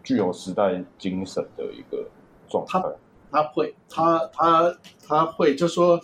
[0.03, 2.07] 具有时代精神的一个
[2.47, 2.79] 状态。
[3.31, 5.99] 他，他会，他他他会，就说。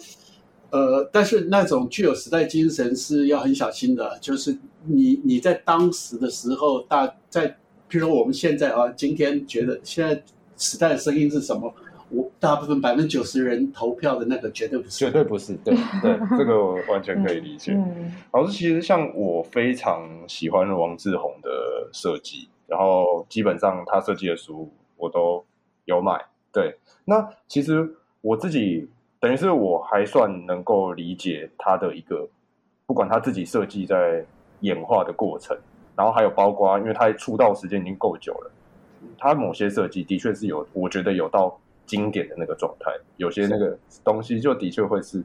[0.72, 7.48] 呃，但是那种具有时代精神是要很小心的，就是你你在当时的时候，大在，
[7.90, 10.24] 譬如说我们现在啊，今天觉得现在
[10.56, 11.72] 时代的声音是什么？
[12.12, 17.74] 我大部分百分之九十人投票的那个绝对不是，绝对不是，对 对，这个我完全可以理解。
[17.74, 25.44] 嗯，老师，其实像我非常喜欢王志宏的设计，然后基本上他设计的书我都
[25.86, 26.24] 有买。
[26.52, 28.90] 对，那其实我自己。
[29.22, 32.28] 等于是我还算能够理解他的一个，
[32.88, 34.26] 不管他自己设计在
[34.62, 35.56] 演化的过程，
[35.96, 38.52] 然后还有包括，因为他出道时间已经够久了，
[39.20, 45.24] 他某些设计的确是有，我觉得有到经典的那个状态，有些那个东西就的确会是，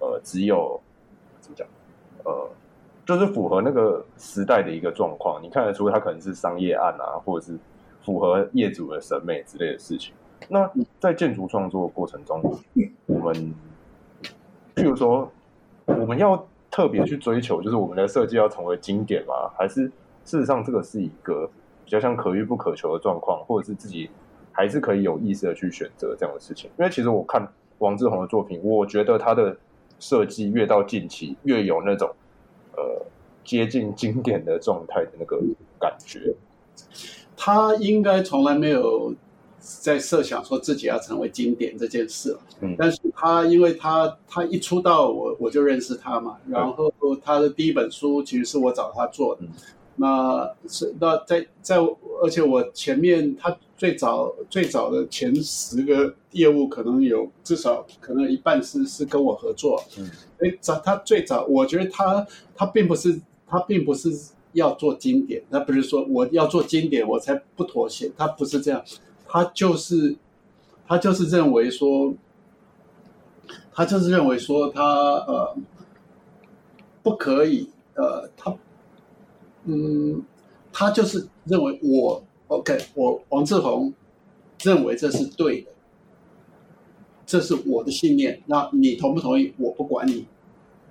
[0.00, 0.80] 呃，只有
[1.40, 1.66] 怎么讲，
[2.24, 2.50] 呃，
[3.06, 7.58] 就是符合那个时代的一个状况，你看得出它可能是商业案啊，或者是
[8.04, 10.12] 符合业主的审美之类的事情。
[10.48, 12.42] 那在建筑创作过程中，
[13.06, 13.54] 我们，
[14.74, 15.30] 譬如说，
[15.86, 19.34] 我们要特别去追求，就是我们的设计要成为经典吗？
[19.56, 19.84] 还是
[20.24, 21.48] 事实上这个是一个
[21.84, 24.10] 比较像可遇不可求的状况，或者是自己
[24.52, 26.70] 还是可以有意识的去选择这样的事情？
[26.78, 27.46] 因为其实我看
[27.78, 29.56] 王志宏的作品，我觉得他的
[29.98, 32.08] 设计越到近期，越有那种
[32.76, 33.04] 呃
[33.44, 35.40] 接近经典的状态的那个
[35.80, 36.34] 感觉。
[37.36, 39.14] 他应该从来没有。
[39.64, 49.42] 在设想说自己要成为经典这件事，嗯，但是他因为他他一出道我我就认识他嘛，然后他的第一本书其实是我找他做的，
[49.94, 51.76] 那是那在在
[52.20, 64.08] 而且我前面他最早最早的前十个业务可能有至少可能一半是是跟我合作，嗯，哎，早他最早我觉得他他并不是他并不是
[64.52, 68.80] 要做经典，他不是说我要做经典我才不妥协，他不是这样。
[69.26, 70.14] 他就是，
[70.86, 72.14] 他就是认为说，
[73.72, 75.56] 他就是认为说他呃，
[77.02, 78.54] 不可以呃，他，
[79.64, 80.22] 嗯，
[80.72, 82.22] 他就是认为我
[82.56, 83.92] OK，我王志宏
[84.62, 85.70] 认为这是对的，
[87.26, 88.42] 这是我的信念。
[88.46, 89.52] 那你同不同意？
[89.58, 90.26] 我不管你。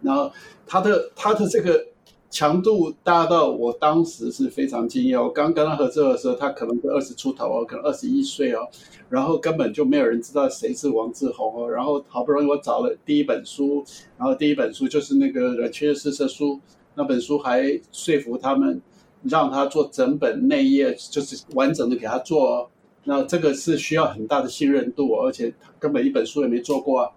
[0.02, 0.32] 然后
[0.66, 1.88] 他的他的这个。
[2.34, 5.22] 强度大到我当时是非常惊讶。
[5.22, 8.66] 我刚跟他合作的时候，他可能是二十出头哦，可能二十一岁哦，
[9.10, 11.70] 然后根本就没有人知道谁是王志宏哦。
[11.70, 13.84] 然后好不容易我找了第一本书，
[14.18, 16.54] 然后第一本书就是那个《缺失色书》，
[16.96, 18.82] 那本书还说服他们
[19.24, 22.68] 让他做整本内页，就是完整的给他做哦。
[23.04, 27.10] 那这个是需要很大的信任度，而且他根本一本书也没做过啊。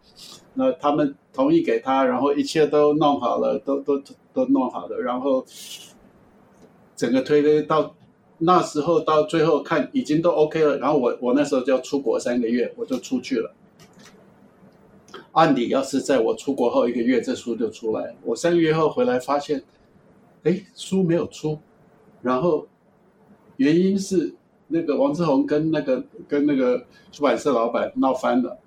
[0.55, 5.45] 那他们同意给他，然后一切都弄好了，都都都弄好了，然后
[6.97, 7.95] 整个推推到
[8.39, 13.53] 那时候到最后看已经都 OK 了，然后我我那时候就要出国三个月，我就出去了。
[15.33, 18.15] 按理要是在我出国后一个月，这书就出来。
[18.23, 19.63] 我三个月后回来发现，
[20.45, 21.59] 哎，书没有出，
[22.25, 22.67] 然后
[23.59, 24.35] 原因是
[24.67, 28.59] 那个王志宏跟那个跟那个出版社老板闹翻了。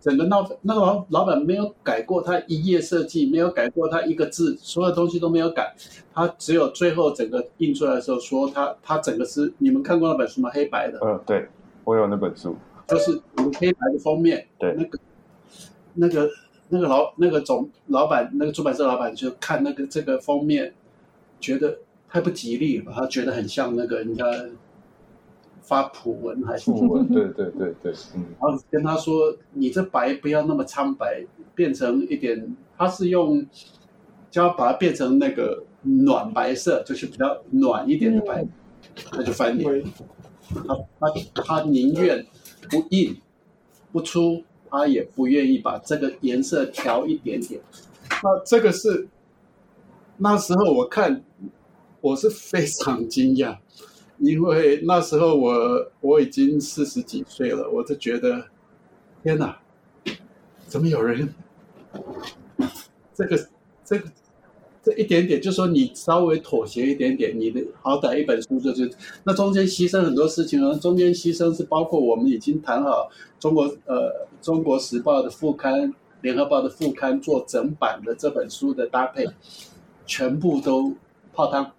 [0.00, 5.72] 整个闹那个老老板没有改过他一页设计，没有改过他一个字，所有东西都没有改。
[6.12, 10.50] 他只有最后整个印出来的时候说他他整个是你们看过那本书吗？
[10.52, 10.98] 黑白的。
[11.04, 11.46] 嗯，对，
[11.84, 12.56] 我有那本书，
[12.88, 13.12] 就是
[13.60, 14.44] 黑白的封面。
[14.58, 14.98] 对，那个
[15.94, 16.28] 那个
[16.68, 20.74] 那个老那个总老板那个出版社老板就看那个这个封面，
[21.38, 21.78] 觉得
[22.12, 24.22] 太不吉利了，他觉得很像那个人家
[25.62, 33.42] 发普文还是普文，对对对对，嗯， 然后跟他说，你这白不要那么苍白，变成一点，他是用，
[34.30, 38.46] 就要把它变成那个暖白色，就是比较暖一点的白，
[39.10, 39.82] 他就翻脸，
[40.52, 42.26] 他他他宁愿
[42.68, 43.16] 不硬
[43.90, 47.58] 不出，他也不愿意把这个颜色调一点点，
[48.22, 49.08] 那这个是
[50.18, 51.24] 那时候我看。
[52.02, 53.56] 我是非常惊讶，
[54.18, 58.44] 因为那时候我我已经四十几岁了，我就觉得，
[59.22, 59.56] 天哪，
[60.66, 61.32] 怎么有人，
[63.14, 63.48] 这个
[63.84, 64.10] 这个
[64.82, 68.90] 这一点点，就说你稍微妥协一点点，你的好歹一本书就是
[69.22, 79.24] 那中间牺牲很多事情，而中间牺牲是包括我们已经谈好中国呃中国时报的副刊、联合报的副刊做整版的这本书的搭配，
[80.04, 80.96] 全部都
[81.32, 81.72] 泡汤。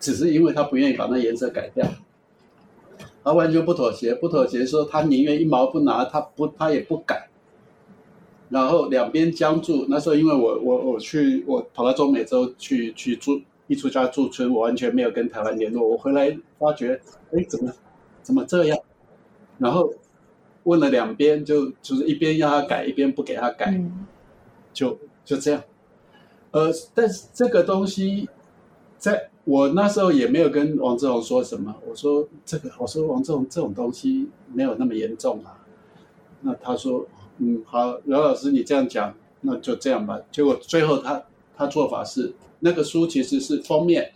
[0.00, 1.86] 只是因为他不愿意把那颜色改掉，
[3.22, 7.28] 他完全不妥协，不妥协说他宁愿一毛不拿，他不他也不改。
[8.48, 15.86] 然后两边僵住，那时候因为我我我去我跑到中美洲去去住艺术家驻村，我完全没有跟台湾联络。
[15.86, 17.72] 我回来发觉，哎，怎么
[18.22, 18.76] 怎么这样？
[19.58, 19.94] 然后
[20.64, 24.04] 问了两边，就就是一边要他改，一边不给他改，嗯、
[24.72, 25.62] 就就这样。
[26.50, 28.28] 呃，但是这个东西。
[29.02, 35.58] 在我那时候也没有跟王志宏说什么，我说这个，我说王志宏这种东西没有那么严重啊。
[36.42, 37.04] 那他说，
[37.38, 40.20] 嗯，好，刘老师你这样讲，那就这样吧。
[40.30, 41.20] 结果最后他
[41.56, 44.12] 他做法是，那个书其实是封面，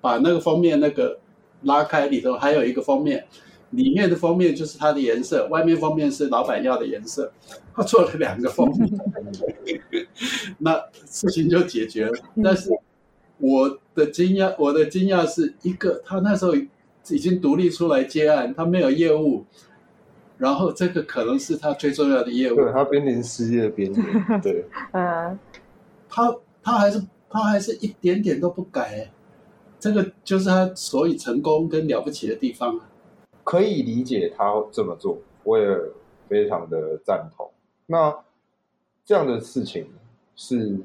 [0.00, 1.20] 把那个封面那个
[1.62, 3.24] 拉开，里头还有一个封面，
[3.70, 7.32] 里面的封面就是它的颜色，外面封面是老板要的颜色。
[7.72, 9.80] 他做了两个封面，
[10.58, 12.18] 那事情就解决了。
[12.42, 12.68] 但是。
[13.38, 19.44] 我的惊讶，我的惊讶是一个，他那时候已经独立出来接案，他没有业务，
[20.36, 22.56] 然后这个可能是他最重要的业务。
[22.56, 24.40] 对，他濒临失业边缘。
[24.42, 25.38] 对，嗯，
[26.08, 29.10] 他他还是他还是一点点都不改，
[29.78, 32.90] 这个就是他所以成功跟了不起的地方啊。
[33.44, 35.66] 可以理解他这么做，我也
[36.28, 37.50] 非常的赞同。
[37.86, 38.14] 那
[39.06, 39.86] 这样的事情
[40.36, 40.78] 是，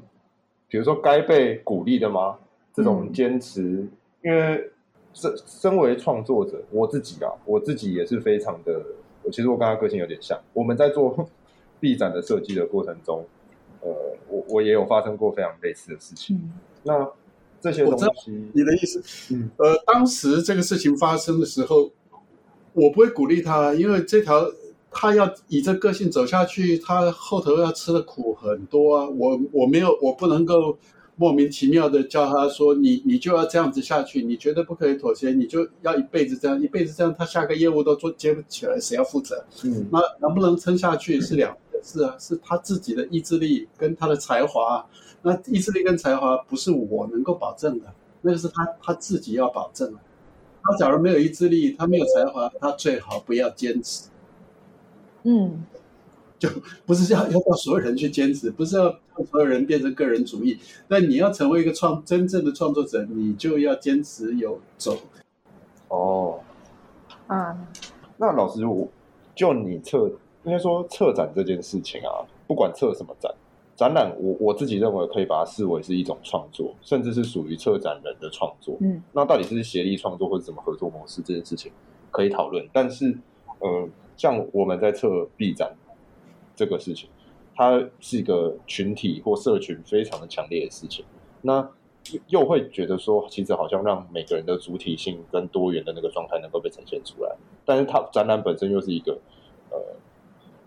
[0.66, 2.38] 比如说该被鼓励的吗？
[2.74, 3.90] 这种坚持，嗯、
[4.24, 4.70] 因为
[5.12, 8.82] 身身为创作者，我自己啊，我自己也是非常的。
[9.22, 10.36] 我其实我跟他个性有点像。
[10.52, 11.28] 我们在做
[11.78, 13.24] 毕展的设计的过程中，
[13.80, 13.90] 呃，
[14.28, 16.36] 我我也有发生过非常类似的事情。
[16.36, 17.08] 嗯、那
[17.60, 21.92] 这些东西，你的意思，嗯，呃，当时这个事情发生的时候，
[22.72, 24.44] 我不会鼓励他，因为这条
[24.90, 29.08] 他要以这个性走下去，他后头要吃的苦很多啊。
[29.08, 30.76] 我我没有，我不能够。
[31.16, 39.44] 莫名其妙的叫他说，你你就要这样子下去，你绝对不可以妥协，你就要一辈子这样，一辈子这样，他下个业务都做接不起来，谁要负责？
[39.64, 44.84] 嗯，那能不能撑下去是两回事啊，是他自己的意志力跟他的才华，
[45.22, 47.86] 那意志力跟才华不是我能够保证的，
[48.22, 49.98] 那个是他他自己要保证的。
[50.64, 54.08] 他假如没有意志力，他没有才华，他最好不要坚持。
[55.22, 55.64] 嗯。
[56.44, 60.58] 就不是要要到所有人去坚持，不是要让所有人变成个人主义。
[60.88, 64.98] 那你要成为一个创真正的创作者，你就要坚持有走。
[65.88, 66.38] 哦，
[67.28, 67.66] 嗯，
[68.18, 68.86] 那老师，我
[69.34, 70.06] 就你策
[70.44, 73.32] 应该说策展这件事情啊，不管策什么展，
[73.74, 78.76] 展览，我我自己认为可以把它视为是一种创作，甚至是属于策展人的创作。
[78.80, 81.72] 嗯，那到底是协力创作或者什么合作模式这件事情
[82.10, 82.68] 可以讨论。
[82.70, 83.08] 但是，
[83.60, 85.74] 嗯、呃，像我们在策 B 展。
[86.56, 87.08] 这个事情，
[87.54, 91.04] 它是一个群体或社群非常的强烈的事情，
[91.42, 91.68] 那
[92.28, 99.18] 又会觉得说，其实好像让每个人的主体性跟多元的那个状态能够被呈现出来，但是它展览本身又是一个
[99.70, 99.78] 呃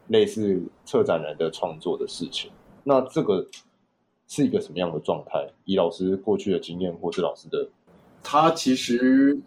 [0.08, 2.52] 类似策展人的创作的事情，
[2.84, 3.46] 那这个
[4.28, 5.48] 是一个什么样的状态？
[5.66, 7.70] 以老师过去的经验，或是老师的，
[8.24, 9.40] 他其实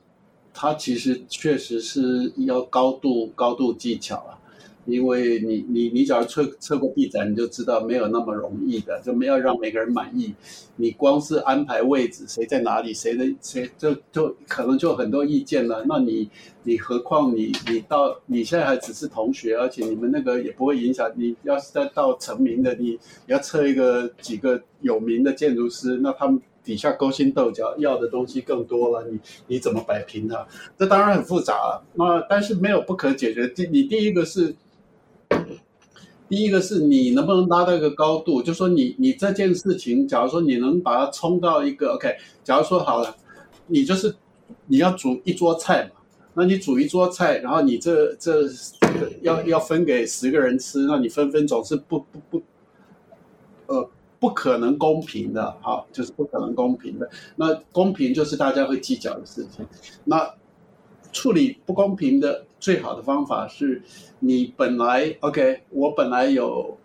[0.55, 4.40] 他其实确实是要高度高度技巧啊。
[4.87, 10.35] 因为你你你只要测测过毕展，你就知道没有那么容易的，就没有让每个人满意。
[10.77, 15.85] 你光是安排位置，谁在哪里，谁的谁就就可能就很多意见了。
[15.87, 16.31] 那你
[16.63, 21.13] 你何况你你到你现在还只是同学，而且你们那个也不会影响。
[21.15, 29.07] 你要是再到成名的，你要测一个几个有名的建筑师，那他们底下勾心斗角，要的东西更多了。
[29.11, 30.49] 你你怎么摆平它？
[30.79, 31.85] 这当然很复杂啊。
[31.93, 33.47] 那但是没有不可解决。
[33.49, 34.57] 第你第一个是。
[36.31, 43.17] 第一个是你能不能拉到一个高度，就说你你这件事情，假如说你能把它冲到一个 OK，假如说好了，
[43.67, 44.15] 你就是
[44.67, 46.01] 你要煮一桌菜嘛，
[46.35, 48.45] 那你煮一桌菜，然后你这这
[49.23, 52.43] 要要分给十个人吃，那你分分总是不不不，
[53.67, 57.11] 呃，不可能公平的，好，就是不可能公平的。
[57.35, 59.67] 那公平就是大家会计较的事情，
[60.05, 60.33] 那。
[61.13, 63.83] 处理不公平的最好的方法是，
[64.19, 66.77] 你本来 OK，我本来有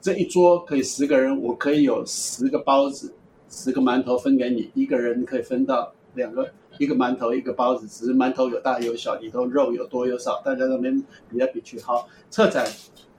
[0.00, 3.12] 这一桌可以十个人，我可以有十个包子、
[3.50, 11.78] 十个馒头分给你，一个人可以分到两个，一个馒头一个包子，只是馒头有大有小，里头肉有多有少，大家那边比来比去。
[11.80, 12.66] 好，策展，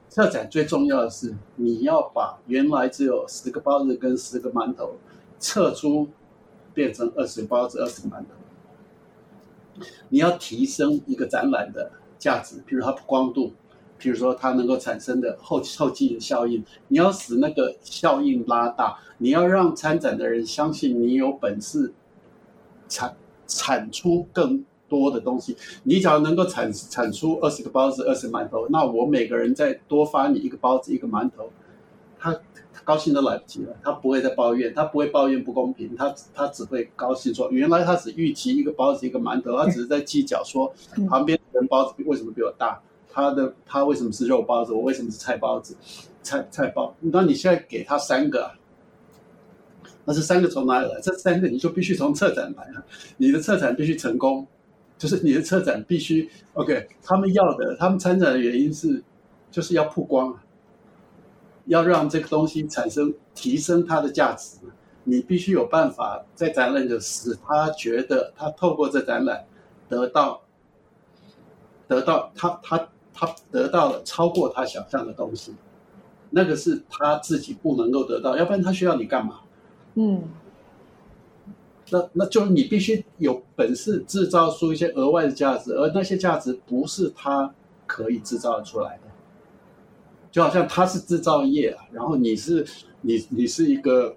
[0.10, 4.96] 策展最重要的是你要把原来只有十个包子跟十个馒头，
[5.40, 6.10] 撤出
[6.74, 8.41] 变成二十包子、二十个馒头。
[10.10, 13.54] 你要提升一个展览的价值，比如它曝光度，
[13.98, 21.94] 比如说它能够产生的后后继的效应，你要使那个效应拉大，你要让参展的人相信你有本事
[22.88, 23.16] 产
[23.48, 25.58] 产出更多的东西。
[25.84, 31.52] 你只要能够产产出二十个包子、二十馒头，那我每个人再多发你一个包子、一个馒头，
[32.20, 32.40] 他。
[32.84, 40.74] 高兴都来不及了，他不会再抱怨，他不会抱怨不公平，他他只会高兴说，原来他只预期一个包子一个馒头，他只是在计较说
[41.08, 45.76] 旁边人包子为什么比我大，他的他为什么是肉包子，我为什么是菜包子，
[46.24, 48.52] 菜菜包，那你现在给他三个，
[50.04, 51.00] 那这三个从哪里来？
[51.02, 52.84] 这三个你就必须从策展来啊，
[53.18, 54.48] 你的策展必须成功，
[54.98, 59.04] 就是你的策展必须 OK，他们要的，他们参展的原因是
[59.52, 60.44] 就是要曝光啊。
[61.66, 64.57] 要让这个东西产生提升它的价值，
[65.03, 69.45] 你必须有办法在展览的使他觉得他透过这展览
[69.89, 70.41] 得到
[71.88, 75.53] 得到他他他得到了超过他想象的东西，
[76.30, 79.41] 那个是他自己不能够得到，要不然他需要你干嘛？
[79.95, 80.24] 嗯，
[81.89, 87.53] 那那就是你必须有本事制造出一些额外的价值，而那些价值不是他
[87.86, 89.11] 可以制造出来的。
[90.32, 92.66] 就好像他是制造业啊，然后你是
[93.02, 94.16] 你你是一个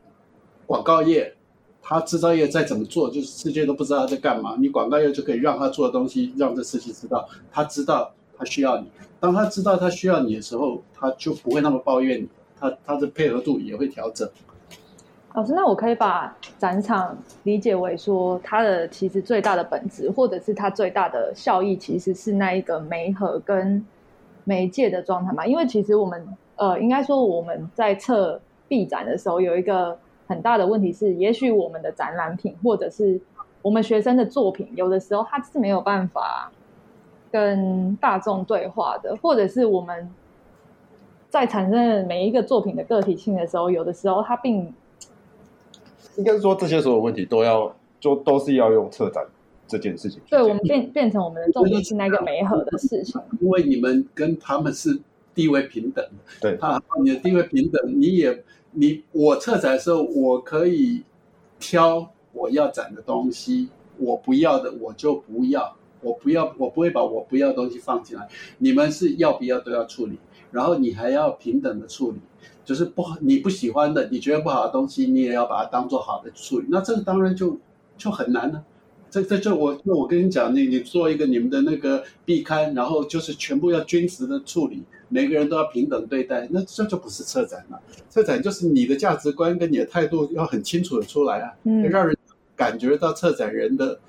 [0.65, 1.35] 广告业，
[1.83, 4.55] 他制造业再怎么做，就是世界都不知道他在干嘛。
[4.61, 8.87] 你广告业就可以让他做的东西，让这世界知道，他知道他需要你。
[9.19, 12.29] 当他知道他需要你的时候，他就不会那么抱怨你，
[12.61, 14.29] 他他的配合度也会调整。
[15.33, 23.85] 老师，那我可以把展场理解为说，它的其实最大的本质，或者是它最大的效益，其实是那一个媒合跟。
[24.45, 26.27] 媒介的状态嘛，因为其实我们
[26.57, 33.21] 呃，应该说我们在策毕展的时候，有一个很大的问题是，也许我们的展览品或者是
[33.63, 36.53] 我们学生的作品，有的时候它是没有办法
[37.33, 40.09] 跟大众对话的，或者是我们
[41.31, 44.73] 在产生每一个作品的个体性的时候，有的时候它并
[46.17, 49.25] 应该说这些所有问题都要就都是要用策展。
[49.67, 55.01] 这件事情，对我们变变成我们的重点是那个媒合的事情，因为你们跟他们是
[55.35, 56.05] 地位平等，
[56.41, 61.03] 对，他你的地位平等，你也你我策展的时候，我可以
[61.59, 70.19] 挑我要展的东西，我不要的我就不要，我不要我不会把我不要的东西放进来，你们是要不要都要处理，
[70.51, 72.19] 然后你还要平等的处理，
[72.65, 77.59] 就是不好你不喜欢的，你觉得不好的东西，你也要把它当做好的处理，那这个当然就
[77.97, 78.63] 就很难了。
[79.15, 87.81] 这这就我那我跟你讲，你你做一个你们的那个壁刊，然后就是全部要均值的处理，每个人都要平等对待，那这就不是策展了。
[88.11, 92.17] 策展就是你的价值观跟你的态度要很清楚的出来啊，嗯，让人
[92.57, 94.01] 感觉到策展人的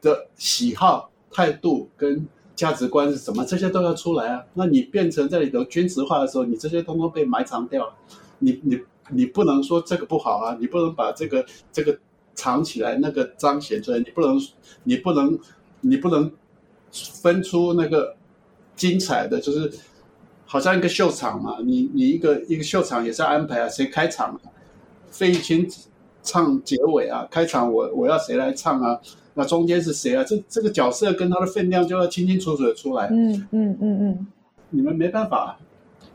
[0.00, 2.26] 的喜好、态度跟
[2.56, 4.44] 价值观是什么，这些都要出来啊。
[4.54, 7.94] 那你变成在里头均值化的时候，你这些通通被埋藏掉了。
[8.40, 8.80] 你你
[9.10, 11.96] 你不能说这个不好啊，你不能把这个这个。
[12.34, 14.40] 藏起来那个彰显出来，你不能，
[14.84, 15.38] 你不能，
[15.80, 16.30] 你不能
[16.92, 18.14] 分出那个
[18.74, 19.70] 精彩的，就是
[20.46, 24.40] 好像一个秀场嘛，你你一个一个秀场也是要安排啊，谁开场啊？
[25.10, 25.68] 费玉清
[26.22, 29.00] 唱结尾啊，开场我我要谁来唱啊？
[29.34, 30.24] 那中间是谁啊？
[30.24, 33.08] 这这个角色跟他的分量就要清清楚楚的出来。
[33.08, 34.26] 嗯嗯嗯嗯，
[34.70, 35.58] 你们没办法。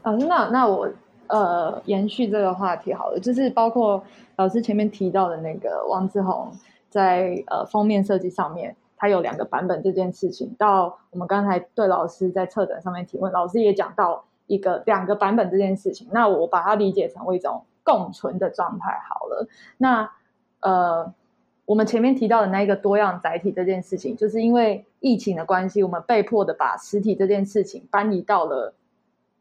[0.02, 0.90] 啊，那那我。
[1.30, 4.02] 呃，延续这个话题好了，就是包括
[4.38, 6.52] 老师前面提到的那个王志宏
[6.90, 10.56] 在呃封面设计上面，他有两个版本这件事情。
[10.58, 16.08] 到我们刚才对老师在策展上面提问，老师也讲到一个两个版本这件事情。
[16.12, 19.48] 那我把它理解成为一种共存的状态好了。
[19.78, 20.10] 那
[20.62, 21.14] 呃，
[21.66, 28.74] 我们前面提到的那一个多样载体这件事情，就是因为疫情的关系，我们被迫的把实体这件事情搬移到了。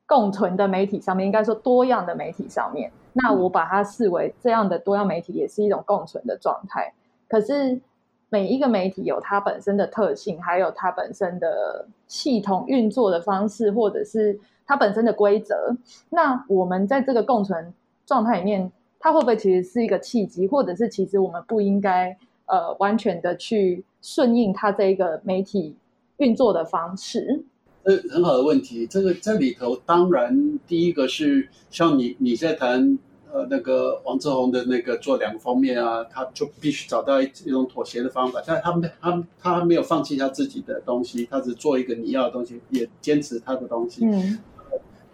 [0.08, 6.92] 共存的媒体上面，应该说多样的媒体上面，那我把它视为这样的多样媒体也是一种共存的状态。
[7.28, 7.80] 可是
[8.28, 15.74] 每一个媒体有它本身的特性，还有它本身的系统运作的方式，或者是它本身的规则。
[16.10, 17.72] 那我们在这个共存
[18.04, 22.14] 状态里面，它会不会其实是一个契机，或者是其实我们不应该
[22.46, 25.74] 呃完全的去顺应它这一个媒体
[26.18, 27.44] 运作的方式？
[27.86, 28.84] 呃，很好的问题。
[28.84, 32.98] 这个这里头，当然第一个是像你你在谈
[33.32, 38.42] 呃那个王志宏的那个做两个方面啊，他就必须找到一一种妥协的方法。
[38.44, 44.04] 但他没他他没有放弃他自己的东西，他只做一个你要的东西，也坚持他的东西。
[44.04, 44.36] 嗯，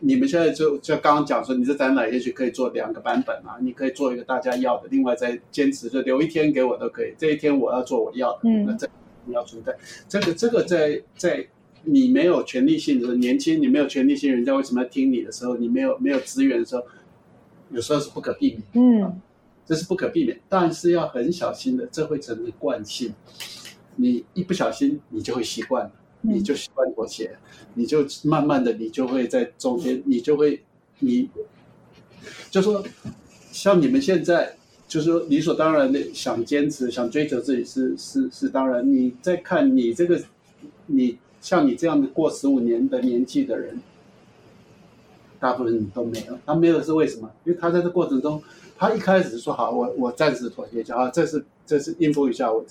[0.01, 7.13] 你们现在就就刚刚讲说，你这展览也许可以做两个版本啊，你可以做一个大家要的，另外再坚持就留一天给我都可以。
[7.19, 8.89] 这一天我要做我要的，嗯，那这
[9.27, 9.77] 你要存在。
[10.09, 11.47] 这个这个在在。
[11.85, 16.83] 你没有权利性的时候年轻，你没有权利性，人家为什么要听你的时候，你没有没有资源的时候，
[17.71, 19.03] 有时候是不可避免。
[19.03, 19.21] 嗯，
[19.67, 23.13] 这是不可避免，但是要很小心的，这会成为惯性。
[23.97, 27.37] 你一不小心，你就会习惯了，你就习惯妥协，
[27.75, 30.63] 你就慢慢的，你就会在中间，你就会，
[31.01, 31.29] 你，
[32.51, 32.85] 就说，
[33.51, 34.55] 像你们现在，
[34.87, 38.89] 就是说理所当然的想坚持，想追求自己是是是当然。
[38.89, 40.23] 你在看你这个，
[40.87, 41.19] 你。
[41.43, 43.79] 像你这样的过十五年的年纪的人，
[45.41, 46.39] 大部分都没有。
[46.47, 47.29] 他没有是为什么？
[47.45, 48.41] 因为他在这过程中，
[48.79, 52.65] 他一开始说好，我我暂时妥协一下啊，这是这是应付一下我。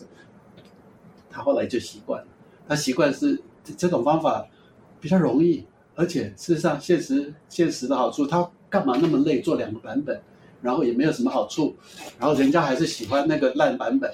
[1.29, 2.27] 他后来就习惯了，
[2.67, 4.47] 他习惯是这这种方法
[5.01, 5.65] 比较容易，
[5.95, 10.21] 而且事实上现实现实的好处，他干嘛那么累做两个版本，
[10.61, 11.75] 然后也没有什么好处，
[12.17, 14.09] 然后人家还是喜欢那个烂版本。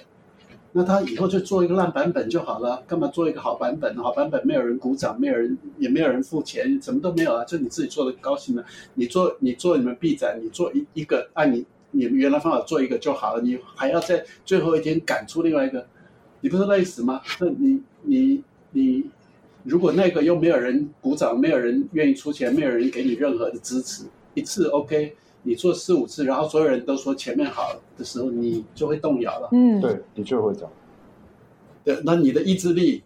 [0.77, 3.95] 那他以后就做一个烂版本就好了，干嘛做一个好版本？
[3.95, 8.63] 好版本没有人鼓掌，没有人也没有人付钱，什么都没有啊，就你自己做的高兴了。
[8.93, 15.83] 你做你做你们 B 展，你做一一个按你你们原来方法做一个就好了，你还要在最后一天赶出另外一个，
[16.41, 17.23] 你不是累死吗？
[17.39, 19.03] 那你你你，
[19.63, 24.03] 如果那个又没有人鼓掌，没有人愿意出钱，没有人给你任何的支持，
[24.35, 25.15] 一次 OK。
[25.43, 29.47] 你做四五次，然后所有人都说前面好的时候，你就会动摇了。
[29.53, 30.71] 嗯，对，的确会这样。
[31.85, 33.01] 对，那你的意志力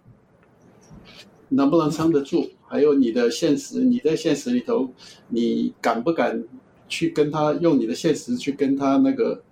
[1.50, 2.50] 能不能撑得住？
[2.68, 4.90] 还有你的现实，你在现实里头，
[5.28, 6.44] 你敢不敢
[6.88, 9.44] 去跟他用你的现实去跟他那个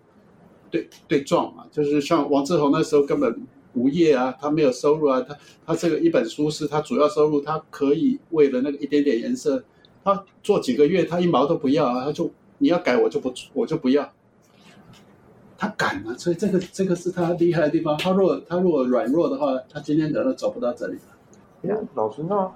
[0.71, 1.65] 对对撞嘛？
[1.71, 3.39] 就是像王志宏那时候根本
[3.75, 9.63] 无业啊，他没有收入啊，他他这个一本书是他主要收入，他可以为了那个一点点颜色，
[10.03, 12.31] 他做几个月他一毛都不要啊，他就。
[12.59, 14.11] 你要改我就不我就不要，
[15.57, 17.97] 他敢啊，所以这个这个是他厉害的地方。
[17.97, 20.97] 他若他如果软弱的话，他今天可能走不到这里。
[21.95, 22.51] 老师，那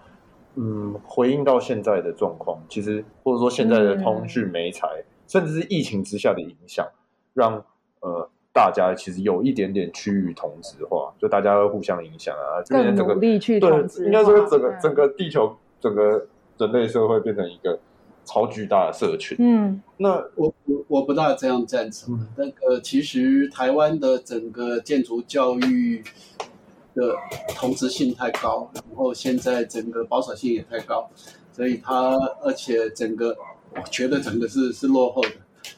[0.56, 6.86] 嗯，回应到现在的状况，其实或者说现在的通讯媒材，嗯、甚至是疫情之下的影响，
[7.34, 7.64] 让
[8.01, 14.04] 呃大家其实有一点点趋于同质化，就大家会互相影响啊，更努力去同质化。
[14.04, 16.28] 对，应该说整个整个地球整个
[16.58, 17.80] 人类社会变成一个。
[18.26, 22.16] 超巨大的社群，嗯，那我我我不大这样赞成。
[22.16, 26.02] 嗯、那个其实台湾的整个建筑教育
[26.96, 27.16] 的
[27.50, 31.10] 同质性太高，然后现在整个保守性也太高，
[31.52, 33.36] 所以它而且整个
[33.76, 35.32] 我觉得整个是是落后的，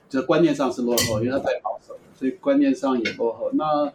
[0.08, 3.50] 就观念上是落后，因为它太保守，所以观念上也落后。
[3.54, 3.92] 那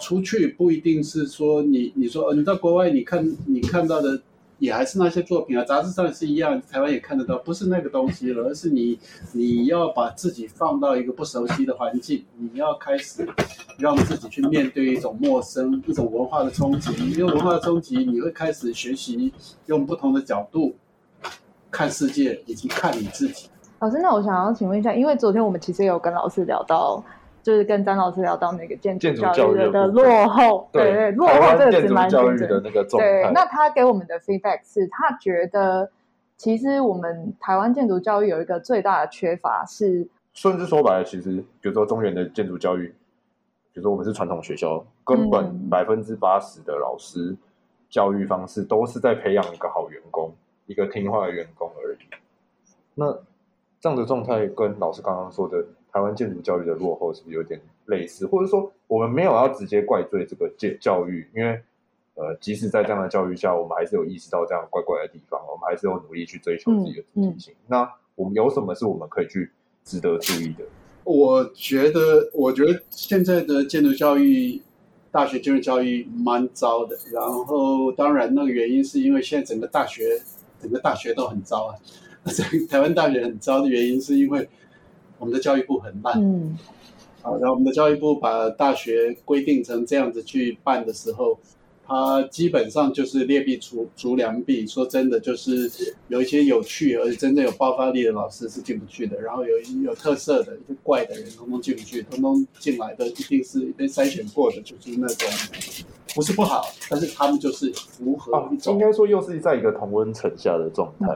[0.00, 4.22] 出去不一定是说你你说你到国外你看你看到的。
[4.58, 8.98] 也还是那些作品啊，杂志上也是一样，台湾也看得到，不是那个东西了， 而是你
[9.32, 13.26] 你要把自己放到一个不熟悉的环境，你要开始
[13.78, 16.92] 让自己去面对一种陌生、一种文化的冲击。
[17.12, 19.32] 因为文化的冲击，你会开始学习
[19.66, 20.74] 用不同的角度
[21.70, 23.48] 看世界，以及看你自己。
[23.78, 27.02] 老师，那我想要请问一下，因为昨天我们其实有跟老师聊到。
[27.48, 33.22] 就是跟张老师聊到那个建筑教育的落后，对对，落后这个是蛮教育的那个状态。
[33.22, 35.90] 对，那他给我们的 feedback 是他觉得，
[36.36, 42.88] 其实我们台湾建筑教育有一个最大的缺乏是，甚至说白了，其实比如说中原的建筑教育，
[43.72, 47.34] 比如说我们是传统学校，根本百分之八十的老师
[47.88, 50.30] 教育方式都是在培养一个好员工，
[50.66, 51.98] 一个听话的员工而已。
[52.94, 53.10] 那
[53.80, 55.64] 这样的状态跟老师刚刚说的。
[55.92, 58.26] 台湾建筑教育的落后是不是有点类似？
[58.26, 61.60] 或者说，我们没有要直接怪罪这个建教育，因为
[62.14, 67.54] 呃，即使在这样的教育下，我们还是有意识到这样怪怪的地方，我们还是有努力去追求自己的主体性。
[67.66, 69.50] 那我们有什么是我们可以去
[69.84, 70.64] 值得注意的？
[71.04, 74.60] 我觉得，我觉得现在的建筑教育，
[75.10, 76.98] 大学建筑教育蛮糟的。
[77.12, 80.20] 然后，当然那个原因是因为现在整个大学，
[80.60, 81.74] 整个大学都很糟啊。
[82.28, 84.46] 在台湾大学很糟的原因，是因为
[85.18, 86.20] 我们的教育部很烂。
[86.20, 86.56] 嗯，
[87.22, 91.38] 好，然后我们的教育部把大学规定成这样子去办的时候。
[91.90, 95.70] 它基本上就是劣币逐逐良币，说真的，就是
[96.08, 105.28] 有一些有趣而且真正有爆发力的老师是进不去的，然后有有特色的、一些怪的人，通通进不去，通通进来的一定是被筛选过的，就是那种
[106.14, 111.06] 不是不好，但是他们就是符合一种，应该说又是在一个同温层下的状态，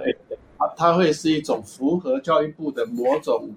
[0.63, 3.51] 啊，它会是一种符合教育部的某种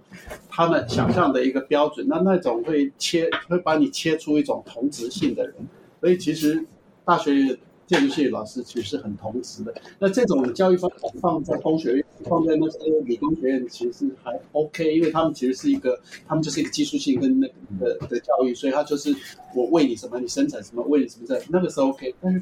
[0.50, 5.54] 他们想象的一个标准，那那种会切会把你切出一种同质性的人，
[6.00, 6.66] 所以其实。
[7.08, 17.54] 大学建筑系老师其实是很同质的，那这种教育方法放在工学院，放在那些理工学院，其实还 OK，因为他们其实是一个，他们就是一个技术性跟那个
[18.00, 19.16] 的的教育，所以他就是
[19.54, 22.16] 我为你什么，你生产什么，为你什么在那个是 OK。
[22.20, 22.42] 但是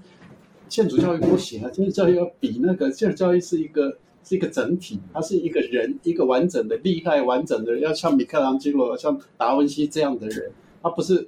[0.69, 10.51] 建筑教育不行啊，建筑教育要比那个建筑教育是一个是一个整体，他是一个人，一个完整的、厉害完整的，要像米开朗基罗、像达文西这样的人，
[10.81, 11.27] 他不是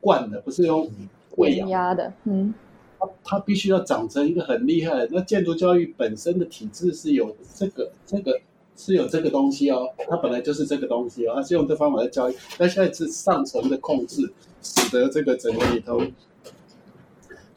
[0.00, 0.88] 惯的，不是用
[1.36, 2.54] 喂养压的，嗯。
[2.98, 5.08] 他他必须要长成一个很厉害的。
[5.12, 8.40] 那建筑教育本身的体制是有这个这个
[8.74, 12.34] 是有这个东西哦，它本来就是这个东西哦，它是用这方法来教育。
[12.56, 14.32] 但现在是上层的控制，
[14.62, 16.00] 使得这个整个里头，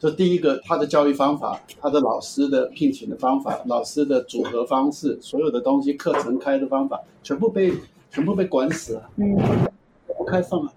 [0.00, 7.72] 就第一个，他的教育方法，他的老师的聘请的方法，老师的组合方式，所有的东西，课程开的方法，全部被
[8.10, 9.36] 全部被管死了，嗯，
[10.18, 10.72] 不开放啊。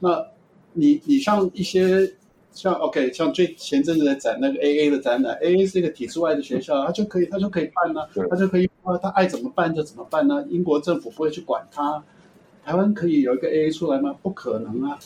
[0.00, 0.26] 那
[0.74, 2.12] 你你像一些。
[2.56, 8.70] 像 OK，像最前阵子在展那个 AA 的展览，AA 是一个体制外的学校，他就可以，他就可以办呢、啊，他就可以，
[9.02, 10.44] 他爱怎么办就怎么办呢、啊？
[10.48, 12.00] 英国政府不会去管他。
[12.64, 14.16] 台湾可以有一个 AA 出来吗？
[14.22, 14.98] 不可能啊，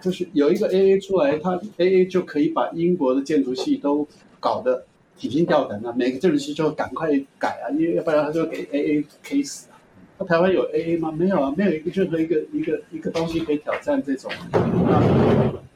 [0.00, 4.06] 就是有一个 AA 出来，他 AA 就可以把英国的建筑系都
[4.38, 4.84] 搞得
[5.18, 9.80] 提心吊胆啊，每个建筑系就赶快改啊，因为要不然他就给 AA K 死啊。
[10.18, 11.10] 那台湾有 AA 吗？
[11.10, 14.30] 没有啊，没有一个任何一个一个一个东西可以挑战这种。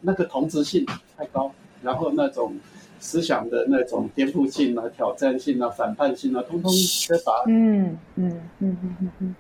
[0.03, 0.87] 那个同质性
[1.17, 1.53] 太高，
[1.83, 2.57] 然后那种
[3.01, 7.45] 思想的那种颠覆性啊、挑战性啊、反叛性啊，通通缺乏。
[7.49, 9.35] 嗯嗯嗯嗯嗯嗯，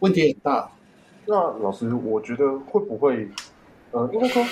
[0.00, 0.70] 问题很大。
[1.26, 3.28] 那老师，我觉得会不会，
[3.92, 4.44] 呃，应该说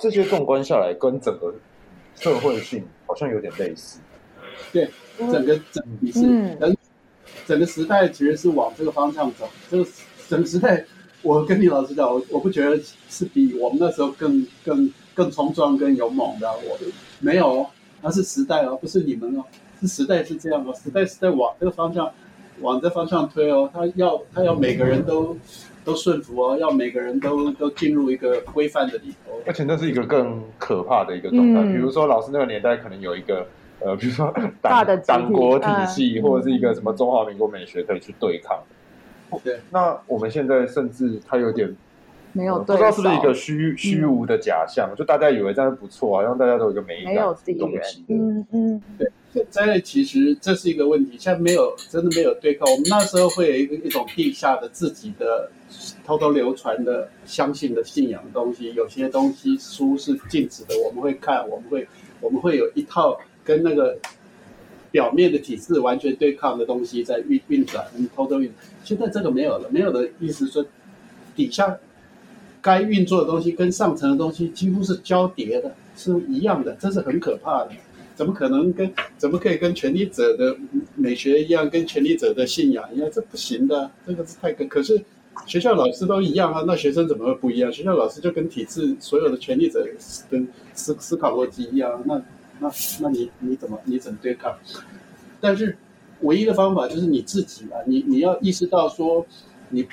[0.00, 1.54] 这些纵观下来，跟整个
[2.14, 4.00] 社会性好像有点类似。
[4.72, 6.20] 对，整个整体是，
[6.60, 6.76] 嗯，
[7.46, 10.84] 整个时代其实是往这个方向走，就是整个时代。
[11.22, 12.76] 我跟你老实讲，我我不觉得
[13.08, 16.50] 是比我们那时候更更更冲撞、更勇猛的。
[16.50, 16.76] 我
[17.20, 17.64] 没有，
[18.00, 19.44] 那是时代哦，不是你们哦，
[19.80, 22.12] 是时代是这样哦，时代是在往这个方向，
[22.62, 23.68] 往这方向推哦。
[23.72, 25.36] 他要他要每个人都
[25.84, 29.38] 都顺服哦，要每个人都都进入一个规范的里头。
[29.46, 31.60] 而且那是一个更可怕的一个状态。
[31.60, 33.46] 嗯、比如说，老师那个年代可能有一个
[33.80, 38.56] 呃，比如说党党国体系，或者是一个什么中华民国美学可以去对抗。
[39.42, 41.74] 对，那我们现在甚至他有点
[42.32, 48.04] 没有，不知道是不是一个虚虚无的假象，嗯、就大家以为这样不错，好像大家都有一个美感的东西。
[48.08, 49.10] 嗯嗯，对。
[49.32, 52.70] 现在其实这是一个问题，现在没有真的没有对抗。
[52.70, 55.50] 我们那时候会有一个一种地下的自己的
[56.04, 61.86] 偷偷流传的相信的信仰的东西，有些东西书是禁止的，我们会看，我们会
[62.20, 63.98] 我们会有一套跟那个。
[64.92, 67.82] 表面的体制完全对抗的东西在运运转，
[68.14, 68.52] 偷偷运。
[68.84, 70.62] 现在这个没有了，没有的意思说，
[71.34, 71.78] 底下
[72.60, 77.70] 该运作的东西跟上层的东西几乎是交叠的，是一样的，这是很可怕的。
[78.14, 80.56] 怎么可能跟怎么可以跟权力者的
[80.94, 83.08] 美学一样，跟权力者的信仰一样？
[83.12, 84.64] 这不行的，这个是太可。
[84.66, 85.02] 可是
[85.46, 87.72] 学校老师都一样啊，那学生怎么会不一样？
[87.72, 89.86] 学校老师就跟体制所有的权力者
[90.30, 92.22] 跟思思考逻辑一样，那。
[92.60, 94.56] 那那你你怎么你怎么对抗？
[95.40, 95.76] 但是
[96.20, 99.26] 唯一的方法就是你自己啊，你你要意识到说，
[99.70, 99.84] 你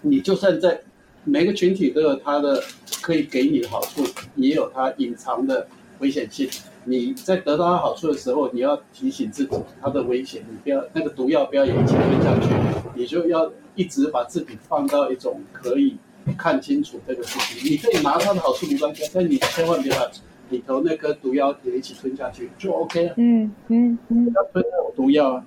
[0.00, 0.80] 你就算在
[1.22, 2.60] 每个群体都有它的
[3.00, 4.02] 可以给你的好处，
[4.34, 6.48] 也有它隐藏的危险性。
[6.84, 12.54] 你在得到它好处的时候，你要提醒自己它的危险，你不要那个毒药不要也一起吞下去，
[12.94, 15.96] 你就要一直把自己放到一种可以
[16.36, 17.72] 看清楚这个事情。
[17.72, 20.10] 你可以拿它的好处没关系，但你千万别把。
[20.50, 23.14] 里头那颗毒药也一起吞下去就 OK 了。
[23.16, 25.46] 嗯嗯嗯，不要吞那种毒药啊，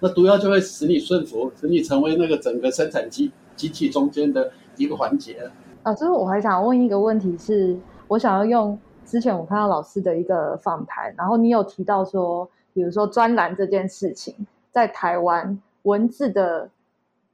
[0.00, 5.48] 那毒药就会使你顺服，使你成为那个整个生产机机器中间的一个环节。
[5.84, 8.76] 啊，最后我还想问一个问题是，我想要用
[9.06, 14.34] 之前我看到老师的一个访谈，然后你有提到说，比如说专栏这件事情，
[14.70, 16.68] 在台湾文字的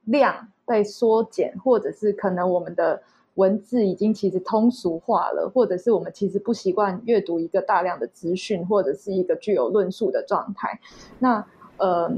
[0.05, 3.03] 量被缩减，或者是可能我们的。
[3.37, 10.79] 文字已经其实通俗化了，或者是我们其实不习惯阅读一个大量的资讯，或者是一个具有论述的状态。
[11.19, 11.43] 那，
[11.79, 12.13] 呃，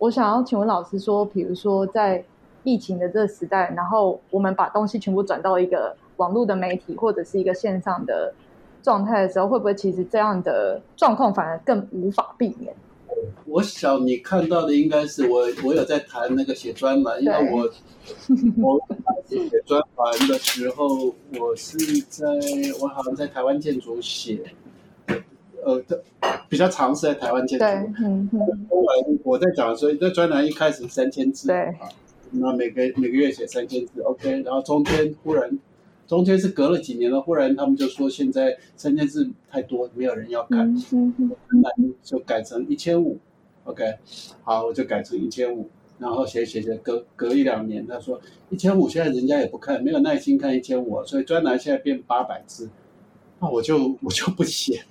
[0.00, 2.24] 我想要请问老师说，比如说在
[2.64, 8.34] 疫情的这个时代，然后我们把东西全部转到一个网络的媒体或者是一个线上的
[8.82, 12.74] 状态的时候，会不会其实这样的状况反而更无法避免？
[13.46, 17.68] 我想你看到的应该是我，我有在谈那个写专栏，因为我
[18.62, 18.80] 我
[19.26, 21.76] 写专栏的时候，我是
[22.08, 22.26] 在
[22.80, 24.40] 我好像在台湾建筑写，
[25.64, 25.82] 呃，
[26.48, 27.64] 比较长是在台湾建筑。
[27.64, 28.38] 对，嗯嗯。
[28.70, 31.74] 后来我在讲的时候，这专栏一开始三千字，对，
[32.30, 35.58] 那每个每个月写三千字，OK，然后中间忽然。
[36.08, 40.74] 中间是隔了几年了，忽然他们就说现在三千字太多，没有人要看，
[41.50, 41.68] 那
[42.02, 43.18] 就改成一千五
[43.64, 43.84] ，OK，
[44.42, 52.70] 好，我就改成一千五，然后写写写，隔隔一两年，他说一千五现在人家也不看，没有耐心看一千五，所以专栏现在变八百字，
[53.38, 54.82] 那我就我就不写，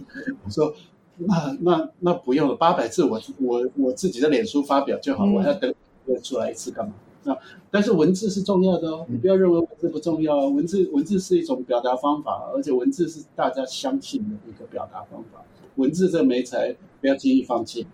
[0.45, 0.71] 我说
[1.15, 5.73] 那那那不用了，八百字我我我自己的脸书发表就好，我还要等
[6.21, 6.93] 出来一次干嘛？
[7.27, 7.37] 啊，
[7.69, 10.49] 但是文字是重要的哦，你不要认为文字不重要哦。
[10.49, 15.43] 文字文字是一种表达方法，而且文字是大家相信的一个表达方法。
[15.75, 17.85] 文字这媒材不要轻易放弃，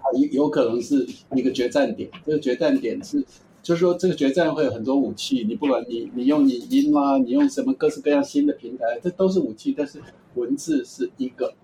[0.00, 1.06] 它有有可能是
[1.36, 2.10] 一个决战点。
[2.26, 3.24] 这个决战点是，
[3.62, 9.72] 就是说这个决战会有很多武器，你不管你你用影音啦，你用什么各式各样新的平台，这都是武器。
[9.78, 10.02] 但是
[10.34, 11.54] 文字是一个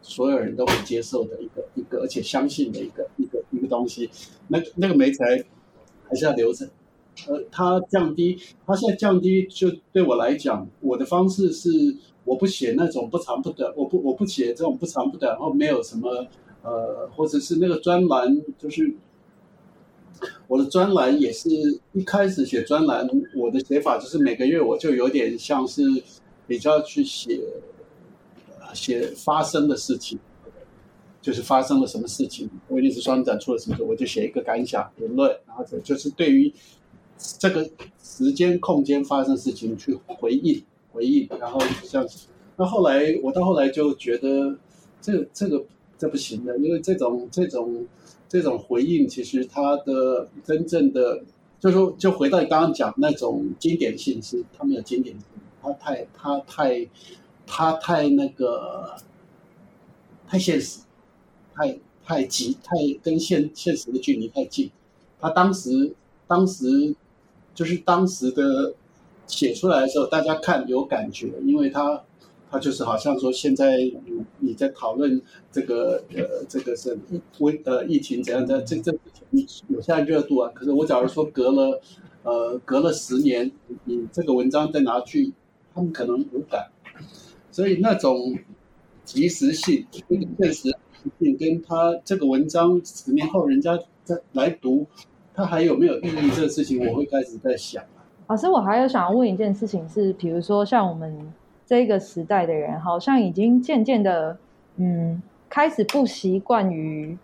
[0.00, 4.08] 所有人都会接受的一个一个，而且相信的一个一个一个东西。
[4.48, 5.44] 那那个媒材。
[6.14, 6.64] 还是要留着，
[7.26, 11.68] 呃，它降低，它现在降低，就对我来讲，我的方式是，
[12.24, 16.24] 我不写那种不长不短，我不我不写这种不长不短，然后没有什么，
[16.62, 18.94] 呃，或者是那个专栏，就是
[20.46, 21.48] 我的专栏也是
[21.94, 25.82] 一开始写专栏，我的写法就是每个月我就有点像是
[26.46, 27.40] 比较去写，
[28.72, 30.16] 写发生的事情。
[31.24, 36.52] 就是发生了什么事情，威尼斯双展出了什么事，我就写一个感想评论，然后就是对于
[37.16, 37.66] 这个
[38.02, 40.62] 时间空间发生事情去回应
[40.92, 41.58] 回应，然后
[41.88, 42.06] 这样。
[42.56, 44.54] 那后来我到后来就觉得
[45.00, 45.64] 这这个
[45.96, 47.86] 这不行的，因为这种这种
[48.28, 51.24] 这种回应其实它的真正的
[51.58, 55.24] 就是说，就回到你刚刚讲那种经典性是它没有经典性，
[55.62, 56.86] 它太它太
[57.46, 58.94] 它太那个
[60.28, 60.80] 太现实。
[61.54, 64.70] 太太急，太跟现现实的距离太近。
[65.20, 65.94] 他当时
[66.26, 66.94] 当时
[67.54, 68.74] 就是当时的
[69.26, 72.02] 写出来的时候，大家看有感觉，因为他
[72.50, 73.78] 他就是好像说现在
[74.40, 77.20] 你在讨论这个呃这个是疫
[77.64, 78.92] 呃疫情怎样的这这
[79.68, 80.50] 有现在热度啊。
[80.54, 81.80] 可是我假如说隔了
[82.22, 83.50] 呃隔了十年，
[83.84, 85.32] 你这个文章再拿去，
[85.74, 86.68] 他们可能无感。
[87.50, 88.36] 所以那种
[89.04, 90.76] 及时性跟现实。
[91.38, 94.86] 跟他这个文章十年后人家再来读，
[95.34, 96.30] 他还有没有意义？
[96.34, 97.82] 这个事情我会开始在想。
[98.26, 101.32] 老师，我还有想要问一件事情是，比如说像我们
[101.66, 104.36] 这个时代的人，好像已经渐渐的，
[104.76, 107.16] 嗯，开始不习惯于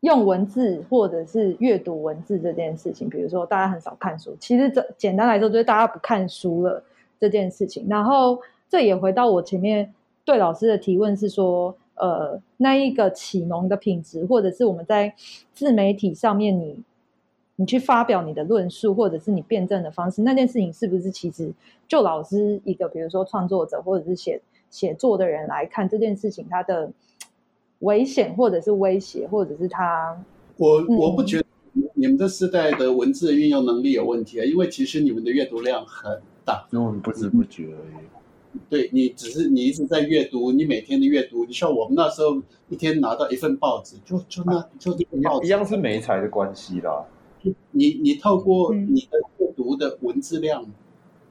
[0.00, 3.08] 用文字或者是阅读文字这件事情。
[3.08, 6.82] 比如说，大家很少看书，其实这简单来说就是大家不看书了
[7.18, 7.86] 这件事情。
[7.88, 8.38] 然后
[8.68, 9.92] 这也回到我前面
[10.24, 11.76] 对老师的提问是说。
[11.96, 15.14] 呃，那一个启蒙的品质，或者是我们在
[15.52, 16.84] 自媒体上面你，你
[17.56, 21.50] 你去发表你的论述，或者是你辩证的方式，那件事情是不是其实
[21.88, 24.40] 就老师一个，比如说创作者或者是写
[24.70, 26.90] 写作的人来看这件事情，它的
[27.78, 30.22] 危险，或者是威胁，或者是他，
[30.58, 31.46] 我我不觉得
[31.94, 38.15] 你们这世代的文字的运用能力有问题啊，因为其实你们的阅读量很大，因为我们不知不觉而已。
[38.68, 47.04] 对，你只是你一直在阅读，你每天的阅读，你像我们那时候一天拿到一份报纸，就就那就这个报纸，一样是媒材的关系啦。
[47.70, 50.66] 你你透过你的阅读的文字量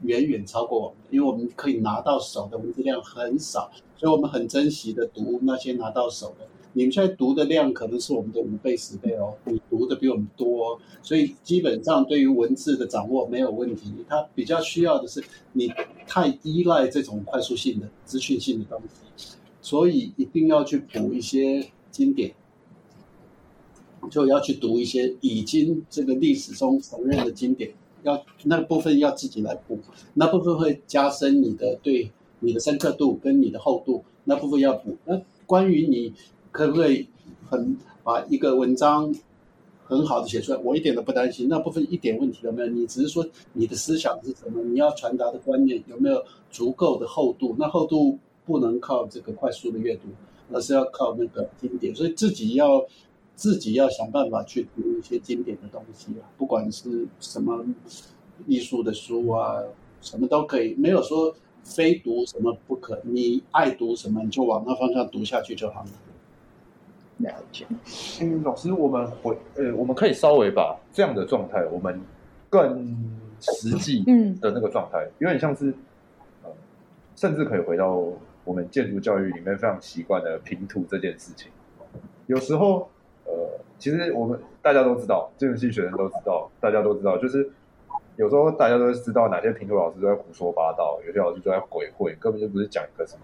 [0.01, 6.47] 远远超过我们，因为我们可以拿到手的文字量很少，所以我们很珍惜的读那些拿到手的。
[6.78, 13.93] 你们现在读的量可能是我们的五倍十倍哦，你读的比我们多，所以基本上对于文字的掌握没有问题。
[14.09, 15.23] 它比较需要的是
[15.53, 15.71] 你
[16.05, 18.82] 太依赖这种快速性的资讯性的东
[19.15, 22.36] 西，所以一定要去补一些经典，
[24.11, 27.71] 就要去读一些已经这个历史中承认的经典，
[28.03, 29.80] 要那部分要自己来补，
[30.15, 32.11] 那部分会加深你的对
[32.41, 34.97] 你的深刻度跟你的厚度，那部分要补。
[35.05, 36.11] 那关于你。
[36.56, 37.06] 可不可以
[37.49, 39.14] 很把一个文章
[39.84, 40.60] 很好的写出来？
[40.60, 42.68] 我一点都不担心，那部分一点问题都没有。
[42.70, 47.53] 你只是说你的思想是什么，你要传达的观念有没有足够的厚度？
[47.60, 50.03] 那厚度不能靠这个快速的阅读，
[50.49, 51.93] 而是要靠那个经典。
[51.93, 52.86] 所以自己要
[53.36, 57.66] 自己要想办法去读一些经典的东西啊，不管是什么
[58.47, 59.62] 艺术的书啊，
[59.99, 61.36] 什么都可以，没有说
[61.66, 65.89] 非读什么不可，你爱读什么你就往那方向读下去就好了。
[67.18, 67.66] 了解。
[68.22, 72.01] 嗯，老师，我们回呃，我们可以稍微把这样的状态，我们
[72.49, 72.86] 更
[73.39, 75.74] 实际嗯的那个状态，有点像是
[76.43, 76.49] 呃，
[77.16, 77.97] 甚至可以回到
[78.43, 81.51] 我们建筑教育里面非常习惯的平图这件事情。
[82.28, 82.89] 有时候
[83.26, 83.34] 呃，
[83.78, 87.49] 其实我们大家都知道，建筑系学生都知道，大家都知道，就是
[88.18, 93.22] 有时候大家都知道哪些评图老师都在胡说八道，有些老师都在鬼混，根本就不是讲一个什么，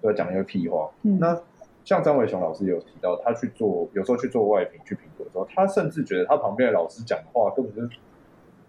[0.00, 0.90] 都在讲一个屁话。
[1.02, 1.38] 嗯、那
[1.84, 7.98] 像张伟雄老师有提到，他去做有时候去做外评去评估的时候，他甚至觉得他旁边的老师讲的话根本就是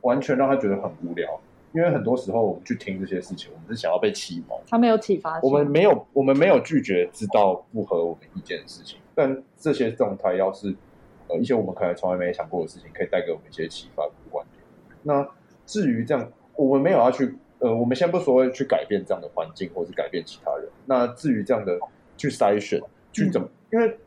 [0.01, 1.39] 完全让他觉得很无聊。
[1.75, 4.59] 因为很多时候我们去听这些事情，我们是想要被启蒙。
[4.67, 8.99] 他没有启发，我们没有，我们没有拒绝知道不合我们意见的事情。
[9.15, 10.75] 但这些状态要是
[11.27, 14.63] 呃一些我们可能从来没想过的事情，可以带给我们一些启发跟观点。
[15.01, 15.27] 那
[15.65, 20.69] 至于这样，我们没有要去呃，我们先不说去改变这样的环境，或是改变其他人。
[20.85, 21.79] 那至于这样的
[22.17, 22.79] 去筛选。
[23.13, 23.47] 去怎么？
[23.71, 23.97] 因为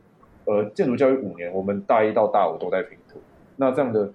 [0.45, 3.19] 呃，建筑教育五年，我们大一到大五都在平图。
[3.57, 4.09] 那这样的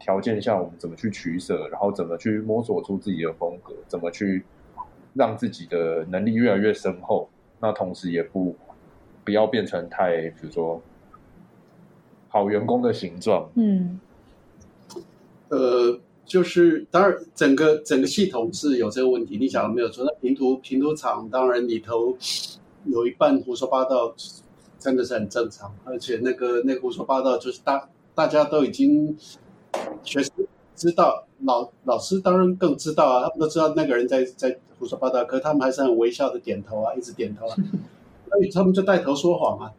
[0.00, 1.68] 条件下，我们怎么去取舍？
[1.68, 3.72] 然后怎么去摸索出自己的风格？
[3.86, 4.44] 怎么去
[5.14, 7.28] 让自己的能力越来越深厚？
[7.60, 8.56] 那同时也不
[9.24, 10.82] 不要变成太，比如说
[12.28, 13.48] 好员工的形状。
[13.54, 14.00] 嗯，
[15.50, 19.38] 呃，就是当然，整个整个系统是有这个问题。
[19.38, 20.04] 你讲的没有错。
[20.04, 22.16] 那平图平图厂当然里头。
[22.86, 24.14] 有一半胡说八道，
[24.78, 25.74] 真的是很正常。
[25.84, 29.16] 而且那个那个胡说八道，就是大大家都已经
[30.02, 30.32] 学生
[30.74, 33.22] 知道，老老师当然更知道啊。
[33.22, 37.56] 他们都知道那个人在在胡说八道，可是他们还是很微笑的点头啊，一直点头啊。
[38.30, 39.72] 所以他们就带头说谎啊，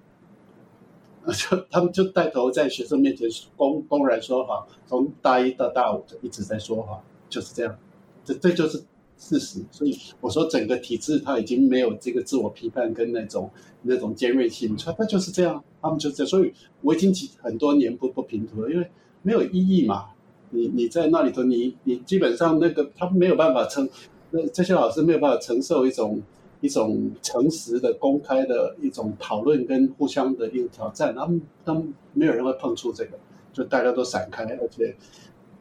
[1.31, 7.77] 就 他们就带头在学生面前公公然说谎，从大一到大五就一直在说谎，就是这样。
[8.25, 8.83] 这这就是。
[9.17, 13.49] 事实，所以我说整个体制它已经没有这个自我批判跟那种
[13.81, 18.87] 那种尖锐性，它它就是这样，他们就这样，所以我已经几很多年不不评图了，因为
[19.23, 20.05] 没有意义嘛。
[20.49, 23.89] 你你在那里头，你你基本上那个他没有办法承，
[24.31, 26.21] 那这些老师没有办法承受一种
[26.61, 33.19] 一种诚实的公开的一种讨论跟互相的一个挑战，他们他们没有人会碰触这个，
[33.51, 34.95] 就大家都散开，而且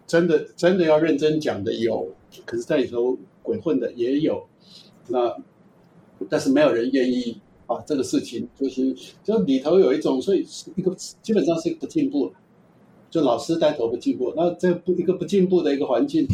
[0.06, 2.08] 真的真的要认真讲的有，
[2.44, 3.16] 可是在里头。
[3.46, 4.44] 鬼混的也有，
[5.06, 5.36] 那
[6.28, 7.80] 但是没有人愿意啊。
[7.86, 12.32] 这个事情就是就里头有一种，所以一个基本上是一个不进步，
[13.08, 14.32] 就老师带头不进步。
[14.36, 16.26] 那这不一个不进步的一个环境，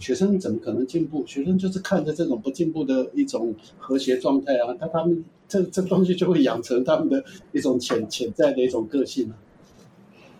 [0.00, 1.24] 学生怎么可能进步？
[1.24, 9.38] 学生就是看着这种不进步的一种和谐状态啊，那他们这这东西就会养成他们的一种潜潜在的一种个性啊。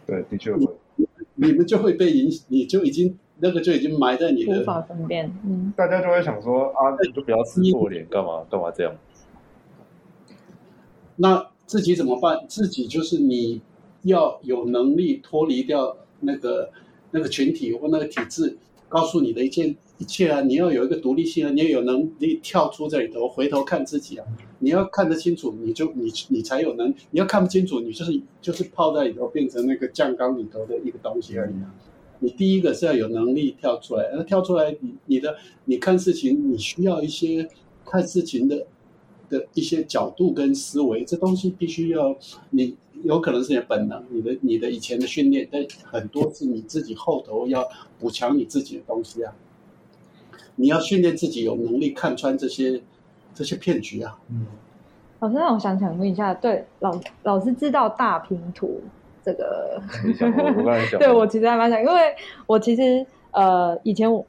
[0.08, 0.66] 对，的确会，
[1.36, 3.16] 你们就会被影响，你就已经。
[3.38, 5.30] 那个就已经埋在你的，无法分辨。
[5.44, 8.96] 嗯，大家就会想说啊，你就不要撕破脸，干嘛干嘛这样？
[11.16, 12.46] 那自己怎么办？
[12.48, 13.60] 自己就是你
[14.02, 16.70] 要有能力脱离掉那个
[17.10, 18.56] 那个群体或那个体制，
[18.88, 20.42] 告诉你的一切一切啊！
[20.42, 21.50] 你要有一个独立性啊！
[21.50, 24.26] 你要有能力跳出这里头，回头看自己啊！
[24.58, 31.74] 你要看得清楚，你就你你才有能；你要看不清楚，你就是就是泡在里头，变成那个酱缸里头的一个东西而已啊。
[32.18, 37.48] 你第一个是要有能力跳出来，那跳出来，你你的你看事情，你需要一些
[37.84, 38.66] 看事情的
[39.28, 42.16] 的一些角度跟思维，这东西必须要
[42.50, 49.34] 你有可能是你本能，你的你的以前的训练，但很多是你自己后头要补强你自己的东西啊。
[50.56, 52.80] 你要训练自己有能力看穿这些
[53.34, 54.18] 这些骗局啊。
[54.30, 54.46] 嗯，
[55.20, 58.80] 老师，让我想请问一下，对老老师知道大拼图？
[59.26, 59.82] 这个，
[61.00, 62.14] 对我其实还蛮想，因为
[62.46, 64.24] 我其实呃以前我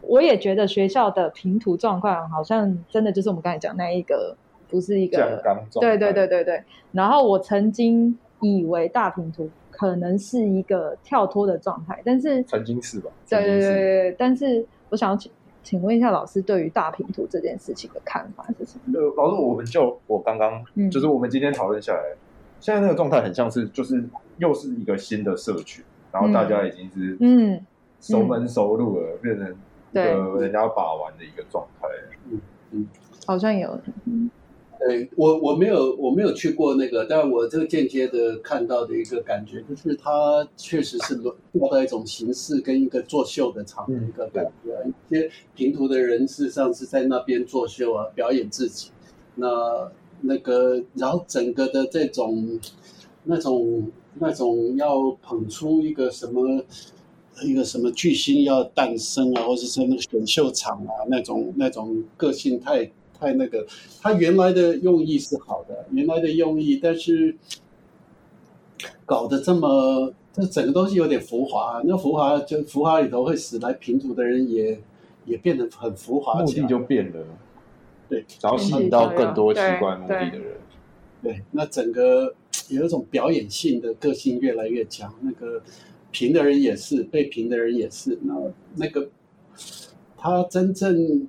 [0.00, 4.34] 我也觉得学校的平图状况好像真的就是我们刚才讲那一个，
[4.70, 5.42] 不是一个，
[5.82, 6.64] 对对对对对。
[6.92, 13.10] 然后我曾经以为大平图可能是一个跳脱的状态，但是曾经是吧？
[13.28, 14.16] 对对对对。
[14.18, 15.30] 但是我想要请
[15.62, 18.98] 请问一下老师，对于大平图这件事情的看法是什么？
[18.98, 22.00] 呃，老师，我们就我刚刚就是我们今天讨论下来。
[22.00, 22.16] 嗯
[22.60, 24.04] 现在那个状态很像是，就是
[24.38, 27.60] 又是一个新的社群，然后大家已经是嗯
[28.00, 29.50] 熟门熟路了，嗯、变成
[29.90, 31.88] 一个人家把玩的一个状态。
[32.30, 32.88] 嗯嗯，
[33.26, 33.78] 好像有。
[34.06, 34.30] 嗯，
[34.78, 44.72] 对我我没有我没有去过那个，但我这个间接的看到的一个感觉，就是它确实是落落到一种形式跟一个作秀的场的一个感觉。
[44.84, 48.90] 嗯、一些平图的人事实上是在那边作秀啊，表演自己。
[49.34, 49.90] 那。
[50.20, 52.58] 那个，然后整个的这种
[53.22, 53.88] 那种
[54.20, 56.62] 那种要捧出一个什么
[57.44, 63.66] 一个什么巨星要诞生啊，或者是那个选秀场啊，那种那种个性太太那个，
[64.00, 67.36] 他原来的用意是好的，原来的用意，但是
[69.04, 74.80] 搞得这么，这整个东西有点浮华，那浮华就浮华里头会使来评图的人也
[75.24, 77.24] 也变得很浮华，目的就变了，
[78.08, 80.56] 对，然后吸引到更多奇怪目的的人，
[81.22, 82.34] 对，那整个
[82.68, 85.62] 有一种表演性的个性越来越强，那个
[86.10, 88.34] 评的人也是，被评的人也是，那
[88.76, 89.08] 那个
[90.16, 91.28] 他真正。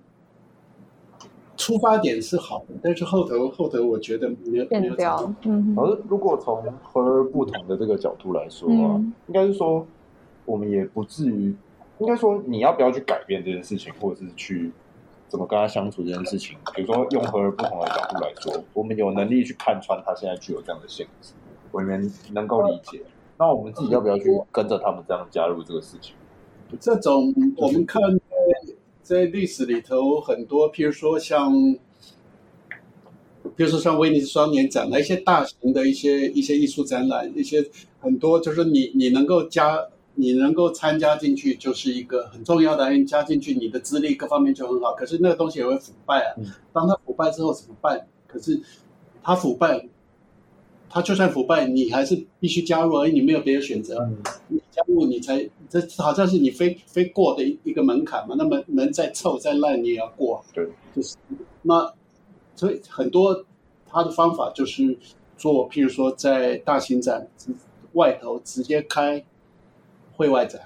[1.62, 5.36] 出发点是好的，但是后头后头我觉得没有变掉。
[5.44, 9.86] 嗯，而如果从和而不同的这个角度来说啊，嗯、应该是说
[10.46, 11.54] 我们也不至于，
[12.00, 14.72] 应该说你要不要去改变这件事情，或者是去
[15.30, 16.58] 怎么跟他相处这件事情。
[16.76, 21.32] 比如说用和而不同的角度来说，我们有能力去看穿他现在具有这样的性质，
[21.72, 23.02] 我们能够理解。
[23.38, 26.16] 那我们自己要不要去跟着他们这样加入这个事情？
[26.80, 28.02] 这种我们看。
[29.02, 31.52] 在历史里头，很多，譬如说像，
[33.56, 37.68] 比如说像威尼斯双年展的一些大型的一些一些艺术展览，一些
[38.00, 39.84] 很多，就是你你能够加，
[40.20, 42.90] 你能够参加进去，就是一个很重要的。
[42.92, 44.94] 你加进去，你的资历各方面就很好。
[44.94, 46.36] 可是那个东西也会腐败啊。
[46.74, 48.08] 当它腐败之后怎么办？
[48.28, 48.62] 可是
[49.24, 49.88] 它腐败。
[50.92, 54.00] 他就算腐败，你还是必须加入，而你没有别的选择。
[54.00, 54.18] 嗯、
[54.48, 58.34] 你加入，你才这好像是你非非过的一个门槛嘛。
[58.36, 60.44] 那么门再臭再烂，你也要过。
[60.52, 61.16] 对，就是
[61.62, 61.94] 那
[62.56, 63.46] 所以很多
[63.86, 64.98] 他的方法就是
[65.38, 67.28] 做，譬如说在大型展
[67.94, 69.24] 外头直接开
[70.20, 70.62] 会外展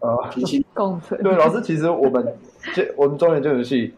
[0.00, 1.22] 啊，平行 共存。
[1.22, 2.34] 对，老师，其实我们
[2.74, 3.94] 这我们中原建筑系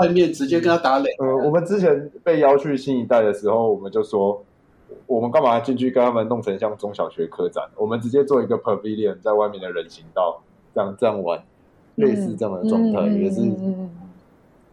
[0.00, 1.14] 外面直接跟他打脸。
[1.18, 4.42] 呃，我们之前被邀去新一代的时候，我们就说。
[5.06, 7.64] 我们干嘛进去跟他们弄成像中小学科展？
[7.76, 10.40] 我们直接做一个 pavilion 在外面的人行道，
[10.74, 11.38] 这样这样玩，
[11.96, 13.40] 嗯、类似这样的状态，也、嗯、是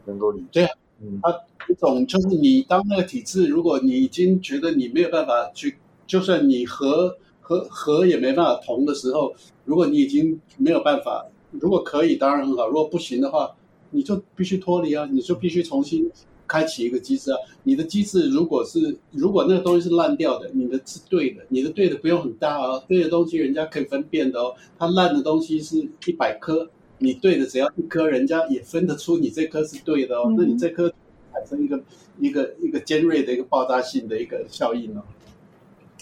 [0.06, 0.62] 能够理解。
[0.62, 7.16] 对啊，嗯，他一种就是你当那个体制，如果你已经觉得你没有办法去，就算你和
[7.48, 9.34] 和和也没办法同的时候，
[9.64, 13.56] 如果你已经没有办法，如果可以当然很好，如果不行的话，
[13.92, 16.12] 你就必须脱离啊，你就必须重新。
[16.50, 17.38] 开启一个机制啊！
[17.64, 24.56] 你的机制如果是如果那个东西是烂掉的，你的是对的，你的对的不用很大哦，对的东西人家可以分辨的哦。
[24.80, 26.70] 它烂的东西是一百颗，
[27.00, 30.28] 你对的只要一颗，人家也分得出你这颗是对的哦。
[30.28, 30.90] 嗯、那你这颗
[31.34, 31.84] 产生一个
[32.18, 35.04] 一个一个尖锐的一个爆炸性的一个效应哦。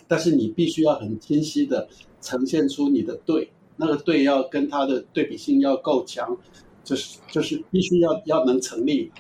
[0.08, 1.88] 但是你必须要很清晰的
[2.22, 6.38] 呈现出你的对，那个对要跟它的对比性要够强，
[6.84, 9.12] 就是就是必须要要能成立。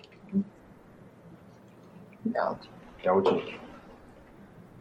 [2.33, 2.69] 了解，
[3.09, 3.31] 了解。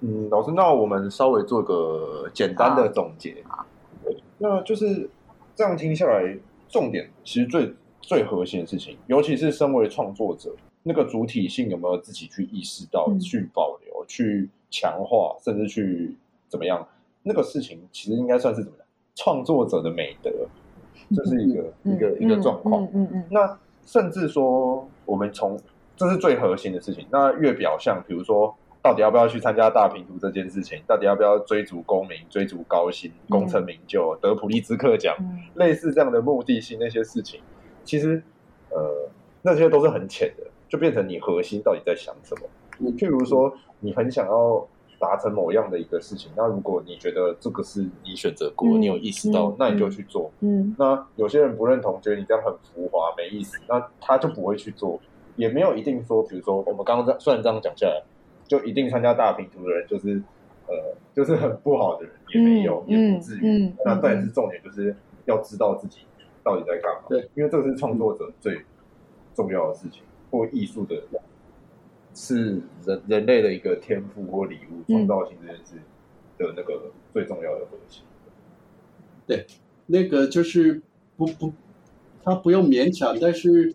[0.01, 3.43] 嗯，老师，那我们稍微做个简单的总结。
[3.49, 3.65] 啊、
[4.39, 5.09] 那就是
[5.55, 6.39] 这样听下来，
[6.69, 16.17] 重点其实最最核心的事情，尤其是身为创作者，那个主体性有没有自己去意识到、嗯、去保留、去强化，甚至去
[16.49, 16.85] 怎么样？
[17.23, 18.87] 那个事情其实应该算是怎么样？
[19.15, 20.31] 创作者的美德，
[21.15, 22.83] 这是一个、嗯、一个、嗯、一个状况。
[22.83, 23.25] 嗯嗯，嗯，嗯。
[23.31, 25.57] 那甚至说，我们从
[25.97, 27.07] 这是最核心的事情。
[27.11, 28.53] 那越表象，比如说，
[28.83, 37.41] 到底要不要去参加大评图这件事情，到底要不要追逐功名、追逐高薪、功成名就、得普利兹克奖，嗯、类似这样的目的性那些事情，
[37.85, 38.23] 其实，
[38.71, 39.09] 呃，
[39.41, 42.91] 那些都是很浅的，就变成你核心到底在想什么。
[42.99, 44.67] 譬如说，你很想要
[44.99, 50.31] 达成某样的一个事情，那如果你觉得这个是你选择过，嗯、你有意识到，那你就去做。
[50.41, 50.75] 嗯。
[50.79, 54.99] 那有些人不认同，觉得你这样很浮华、没意思，那他就不会去做。
[55.37, 58.03] 也没有一定说，比如说我们刚刚这虽然这样讲下来，
[58.47, 60.23] 就一定参加大拼图的人就是
[60.69, 60.75] 呃
[61.13, 63.73] 就是很不好的人，也没有，嗯、也不至于。
[63.85, 65.99] 那但是重点就是要知道自己
[66.43, 68.63] 到底在干嘛，对，因为这个是创作者最
[69.35, 71.03] 重要的事情，或艺术的，
[72.15, 75.75] 是人人类的一个天赋或礼物，创造性这件事
[76.39, 78.03] 的那个最重要的核心。
[79.27, 79.47] 对，
[79.87, 80.81] 那个就是
[81.17, 81.53] 不不，
[82.23, 83.75] 他不用勉强，但是。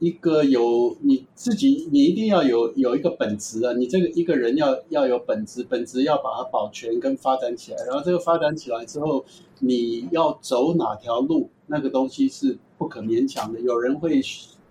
[0.00, 3.72] 一个有你自己，你一定要有有一个本质啊！
[3.72, 7.84] 你这个一个人要要有本质，本质要把它保全跟发展起来。
[7.84, 9.24] 然后这个发展起来之后，
[9.58, 13.58] 你要走哪条路，那个东西是不可勉强的。
[13.58, 14.22] 有人会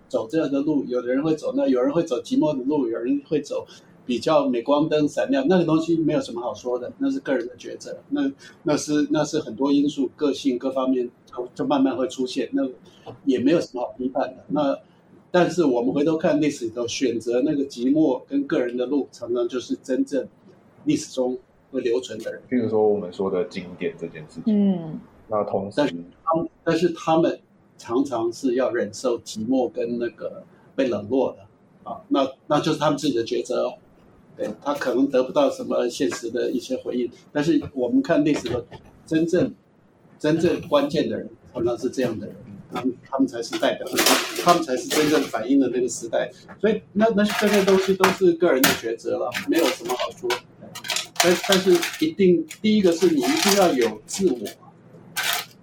[0.08, 3.66] 走这样的路，有的人会走那，有人会走寂寞的路，有人会走
[4.06, 5.46] 比较镁光灯闪亮。
[5.48, 7.98] 那个东西没有什么好说的，那是个人的抉择。
[8.08, 8.30] 那
[8.62, 11.10] 那是那是很多因素，个性各方面
[11.54, 12.48] 就慢慢会出现。
[12.52, 12.62] 那
[13.24, 14.44] 也没有什么好批判的。
[14.48, 14.78] 那。
[15.30, 20.26] 但是我们回头看历史里头，选择那个寂寞跟个人的路，常常就是真正
[20.86, 21.38] 历史中
[21.70, 22.40] 会留存的人。
[22.48, 24.98] 譬如说我们说的经典这件事情，嗯，
[25.28, 25.94] 那同时但是
[26.24, 27.40] 他们，但是他们
[27.78, 30.44] 常常是要忍受寂寞跟那个
[30.76, 33.74] 被冷落的啊，那那就是他们自己的抉择哦。
[34.36, 38.64] 对，他可能得不到什么现实的一些回应，但是我们看历史的
[39.06, 39.52] 真正
[40.18, 42.36] 真正关键的人，常常是这样的人。
[42.70, 43.88] 他们他们才是代表，
[44.44, 50.28] 他们才是真正反映的那个时代，所以那那这些东西都是个人的抉择了，没有什么好说。
[51.14, 51.72] 但但是
[52.04, 54.38] 一定第一个是你一定要有自我，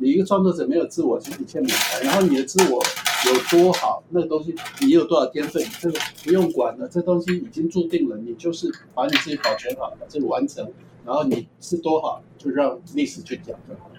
[0.05, 1.75] 你一个创作者没有自我，就一切没有。
[2.03, 2.79] 然后你的自我
[3.25, 10.71] 有多好，那个东西你有多少天分，这个不用管了，这东西已经注定了，你就是把你自己保全好，把这个完成，
[11.03, 13.89] 然后你是多好，就让历史去讲就好。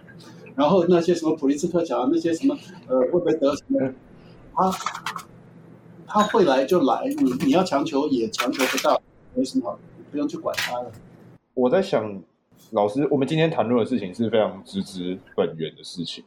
[0.55, 3.93] 然后那些什么普利兹克奖，那些什么呃会不会得什么，
[4.55, 4.73] 他
[6.07, 9.03] 他会来就来，你你要强求也强求不到，
[9.35, 9.79] 没什么好，
[10.13, 10.93] 不用去管他了。
[11.55, 12.23] 我在想，
[12.71, 16.25] 老师，我们今天谈论的事情是非常直指本源的事情，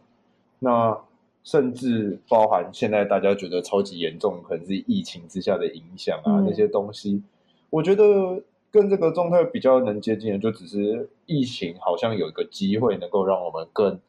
[0.59, 0.97] 那
[1.43, 7.23] 甚至包含现在大家觉得超级严重，可能是疫情之下的影响啊，嗯、那些东西，
[7.69, 8.41] 我觉得。
[8.71, 13.99] 跟这个状态比较能接近的，就只是疫情好像有一个机会，能够让我们更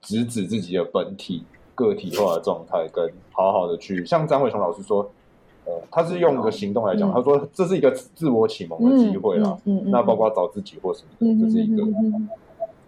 [0.00, 1.44] 直指自己的本体
[1.76, 5.08] 个体化的状态，跟好好的去像张伟雄老师说，
[5.66, 11.82] 呃，他是用一个行动来讲，嗯、他说这是一个自我启蒙的机会啦，嗯嗯嗯、那包括找自己或什么的，这是一个。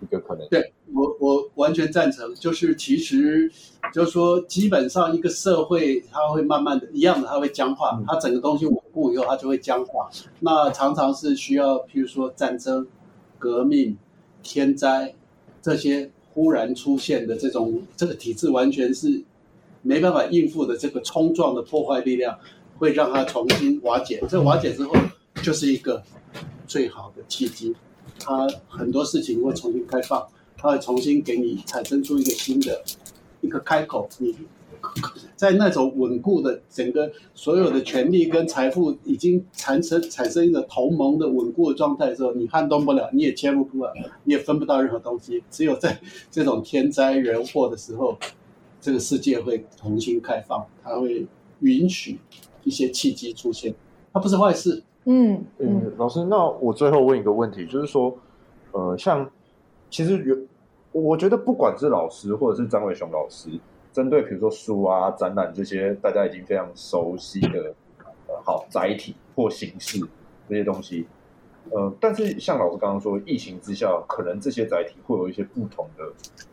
[0.01, 3.51] 一个可能，对我我完全赞成，就是其实
[3.93, 10.09] 就是说，基本上一个社会它会慢慢的一样的，它会僵化，嗯、它整个东西稳固以后，它就会僵化。
[10.39, 12.87] 那常常是需要，譬如说战争、
[13.41, 13.99] 革命、
[14.41, 15.13] 天灾
[15.61, 19.21] 这些忽然出现的这种这个体制完全是
[19.83, 22.39] 没办法应付的这个冲撞的破坏力量，
[22.79, 24.23] 会让它重新瓦解。
[24.29, 24.95] 这瓦解之后，
[25.43, 26.03] 就是一个
[26.67, 27.75] 最好的契机。
[28.19, 30.27] 它很多事情会重新开放，
[30.57, 32.83] 它会重新给你产生出一个新的
[33.41, 34.09] 一个开口。
[34.19, 34.35] 你
[35.35, 43.93] 在那种稳固的整个所有的权力跟财富已经产生产生一个同盟的稳固的状态的时候，你撼动不了，你也切入不了，
[44.25, 45.43] 你也分不到任何东西。
[45.51, 45.99] 只有在
[46.31, 48.17] 这种天灾人祸的时候，
[48.81, 51.27] 这个世界会重新开放，它会
[51.61, 52.19] 允许
[52.69, 53.75] 一些契机出现，
[54.13, 54.85] 它不是坏事。
[55.07, 58.15] 嗯嗯，嗯，老师，那我最后问一个问题，就是说，
[58.73, 59.29] 呃，像
[59.89, 60.37] 其实有，
[60.93, 63.49] 我觉得不管是老师或者是张伟雄老师，
[63.91, 67.75] 针对比如说书啊、展览这些大家已经非常熟悉的，
[68.27, 69.99] 呃，好载体或形式
[70.47, 71.07] 这些东西，
[71.71, 76.05] 呃，但是像老师刚刚说，疫情之下，可能这些载体会有一些不同的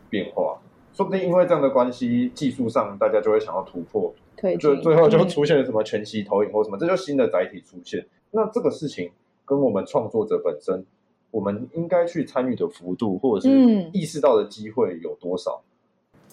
[0.08, 0.58] 变化，
[0.94, 8.06] 说不定因为这样的关系，技术上大家就会想要突破，对，就最后就出现了什么全息投影或什么，这就新的载体出现。
[8.30, 9.10] 那这个事情
[9.44, 10.84] 跟我们创作者本身，
[11.30, 15.62] 我们应该去参与的幅度，或者是意识到的机会有多少？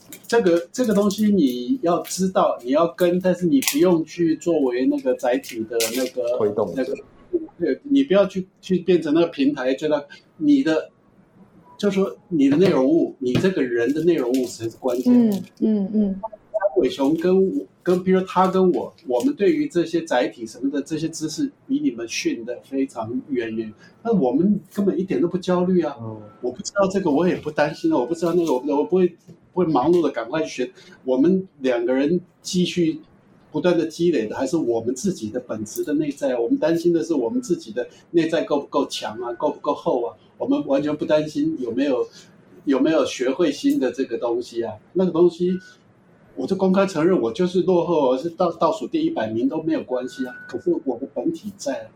[0.10, 6.94] 嗯、这个这个东西你要知道，你要跟，但是你不用去作为那个载体的那个推动那个，
[7.58, 10.06] 对，你不要去去变成那个平台，觉得
[10.38, 10.90] 你的
[11.78, 15.14] 就是说你的内容物，你这个人的内容物才是关键。
[15.14, 16.22] 嗯嗯嗯。
[16.78, 23.72] 伟雄跟我跟，比如他跟我，我们对于这些载体什么的这些知识，比你们训的非常远远。
[24.02, 25.94] 那我们根本一点都不焦虑啊！
[26.00, 27.98] 嗯、我不知道这个，我也不担心啊！
[27.98, 29.08] 我不知道那个，我我不会
[29.52, 30.72] 不会忙碌的赶快去学。
[31.04, 33.02] 我们两个人继续
[33.52, 36.40] 不断的积累的，还是我们自己的本质的内在。
[36.40, 40.16] 我们担心的是我们自己的内在够不够强啊，够不够厚啊？
[40.38, 42.08] 我们完全不担心有没有
[42.64, 45.60] 有没有学会新的这个东西啊，那个东西。
[46.36, 50.34] 我就公开承认，我就是落后，而是倒倒数第一百名都没有关系啊。
[50.48, 51.90] 可是我的本体在，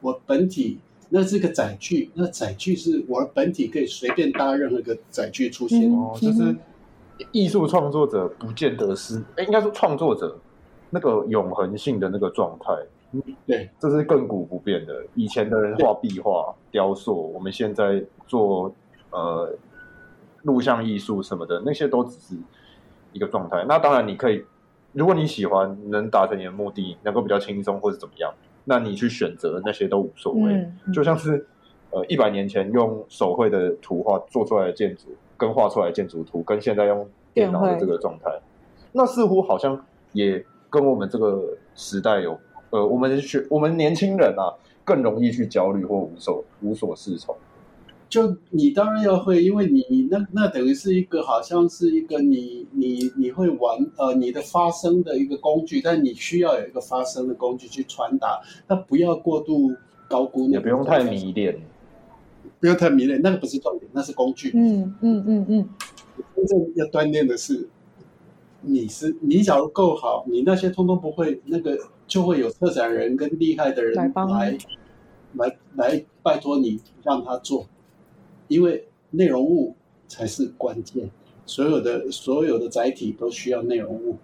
[0.00, 0.78] 我本体
[1.10, 5.92] 那是个载具，那载具是我的本体可以随便搭任何一个载具出现。
[5.92, 6.56] 嗯、哦，就是
[7.32, 10.38] 艺术创作者不见得是，哎，应该说创作者
[10.88, 12.72] 那个永恒性的那个状态。
[13.46, 15.04] 对，这是亘古不变的。
[15.14, 18.74] 以前的人画壁画、雕塑，我们现在做
[19.10, 19.54] 呃
[20.44, 22.36] 录像艺术什么的，那些都只是。
[23.12, 24.44] 一个状态，那当然你可以，
[24.92, 28.32] 如果你喜欢，能达成你的目的，能够比较轻松或者怎么样，
[28.64, 30.52] 那你去选择那些都无所谓。
[30.52, 31.46] 嗯嗯、就像是，
[31.90, 38.30] 呃，一百年前用手绘的图画做出来的建筑，跟画出来的建筑图，跟现在用电脑的这个状态，
[38.92, 42.38] 那似乎好像也跟我们这个时代有，
[42.70, 44.52] 呃，我们学我们年轻人啊，
[44.84, 47.36] 更容易去焦虑或无所无所适从。
[48.12, 59.74] 就你当然要会，因为你你那那等于是一个好像是一个你你你会玩呃你的发声的一个工具，但你需要有一个发声的工具去传达，那不要过度
[60.10, 61.58] 高估，也不用太迷恋。
[62.60, 64.52] 不要太迷恋，那个不是重点，那是工具。
[64.54, 65.68] 嗯嗯嗯嗯，
[66.36, 67.66] 真正要锻炼的是，
[68.60, 74.58] 你是你假如够好，你那些通通不会，那个就会有策展人跟厉害的人来来
[75.32, 77.66] 来，来拜托你让他做，
[78.52, 79.74] 因为内容物
[80.06, 81.10] 才是关键，
[81.46, 84.18] 所有的所有的载体都需要内容物，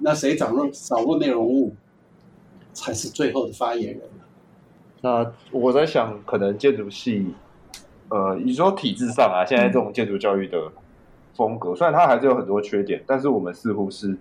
[0.00, 1.72] 那谁掌握掌握内容物，
[2.72, 4.02] 才是最后的发言人。
[5.02, 7.32] 那我在想，可能建筑系，
[8.08, 10.72] 呃，你说体制上啊，现在这种建筑教育的
[11.36, 14.16] 风格，虽然它还是有很多缺点，但是我们似乎是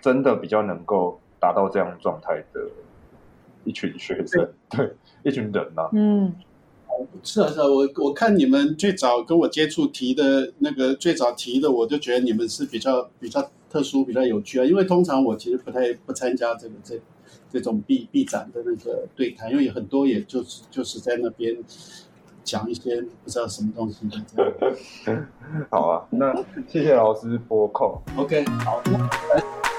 [0.00, 2.66] 真的比较能够达到这样状态的
[3.62, 5.90] 一群学生，对， 对，一群人呐、啊。
[5.92, 6.34] 嗯，
[7.22, 16.98] 是啊，是啊，我我看你们最早跟我接触提的那个最早提的，我就觉得你们是比较比较特殊、比较有趣啊，因为通常我其实不太不参加这个这。
[17.50, 21.54] 这种毕毕展的那个对谈，因为很多也就是就是在那边
[22.42, 25.26] 讲一些不知道什么东西的这样。
[25.68, 26.34] 好啊，那
[26.66, 28.00] 谢谢老师拨控。
[28.16, 28.82] OK，好。
[28.86, 29.71] 那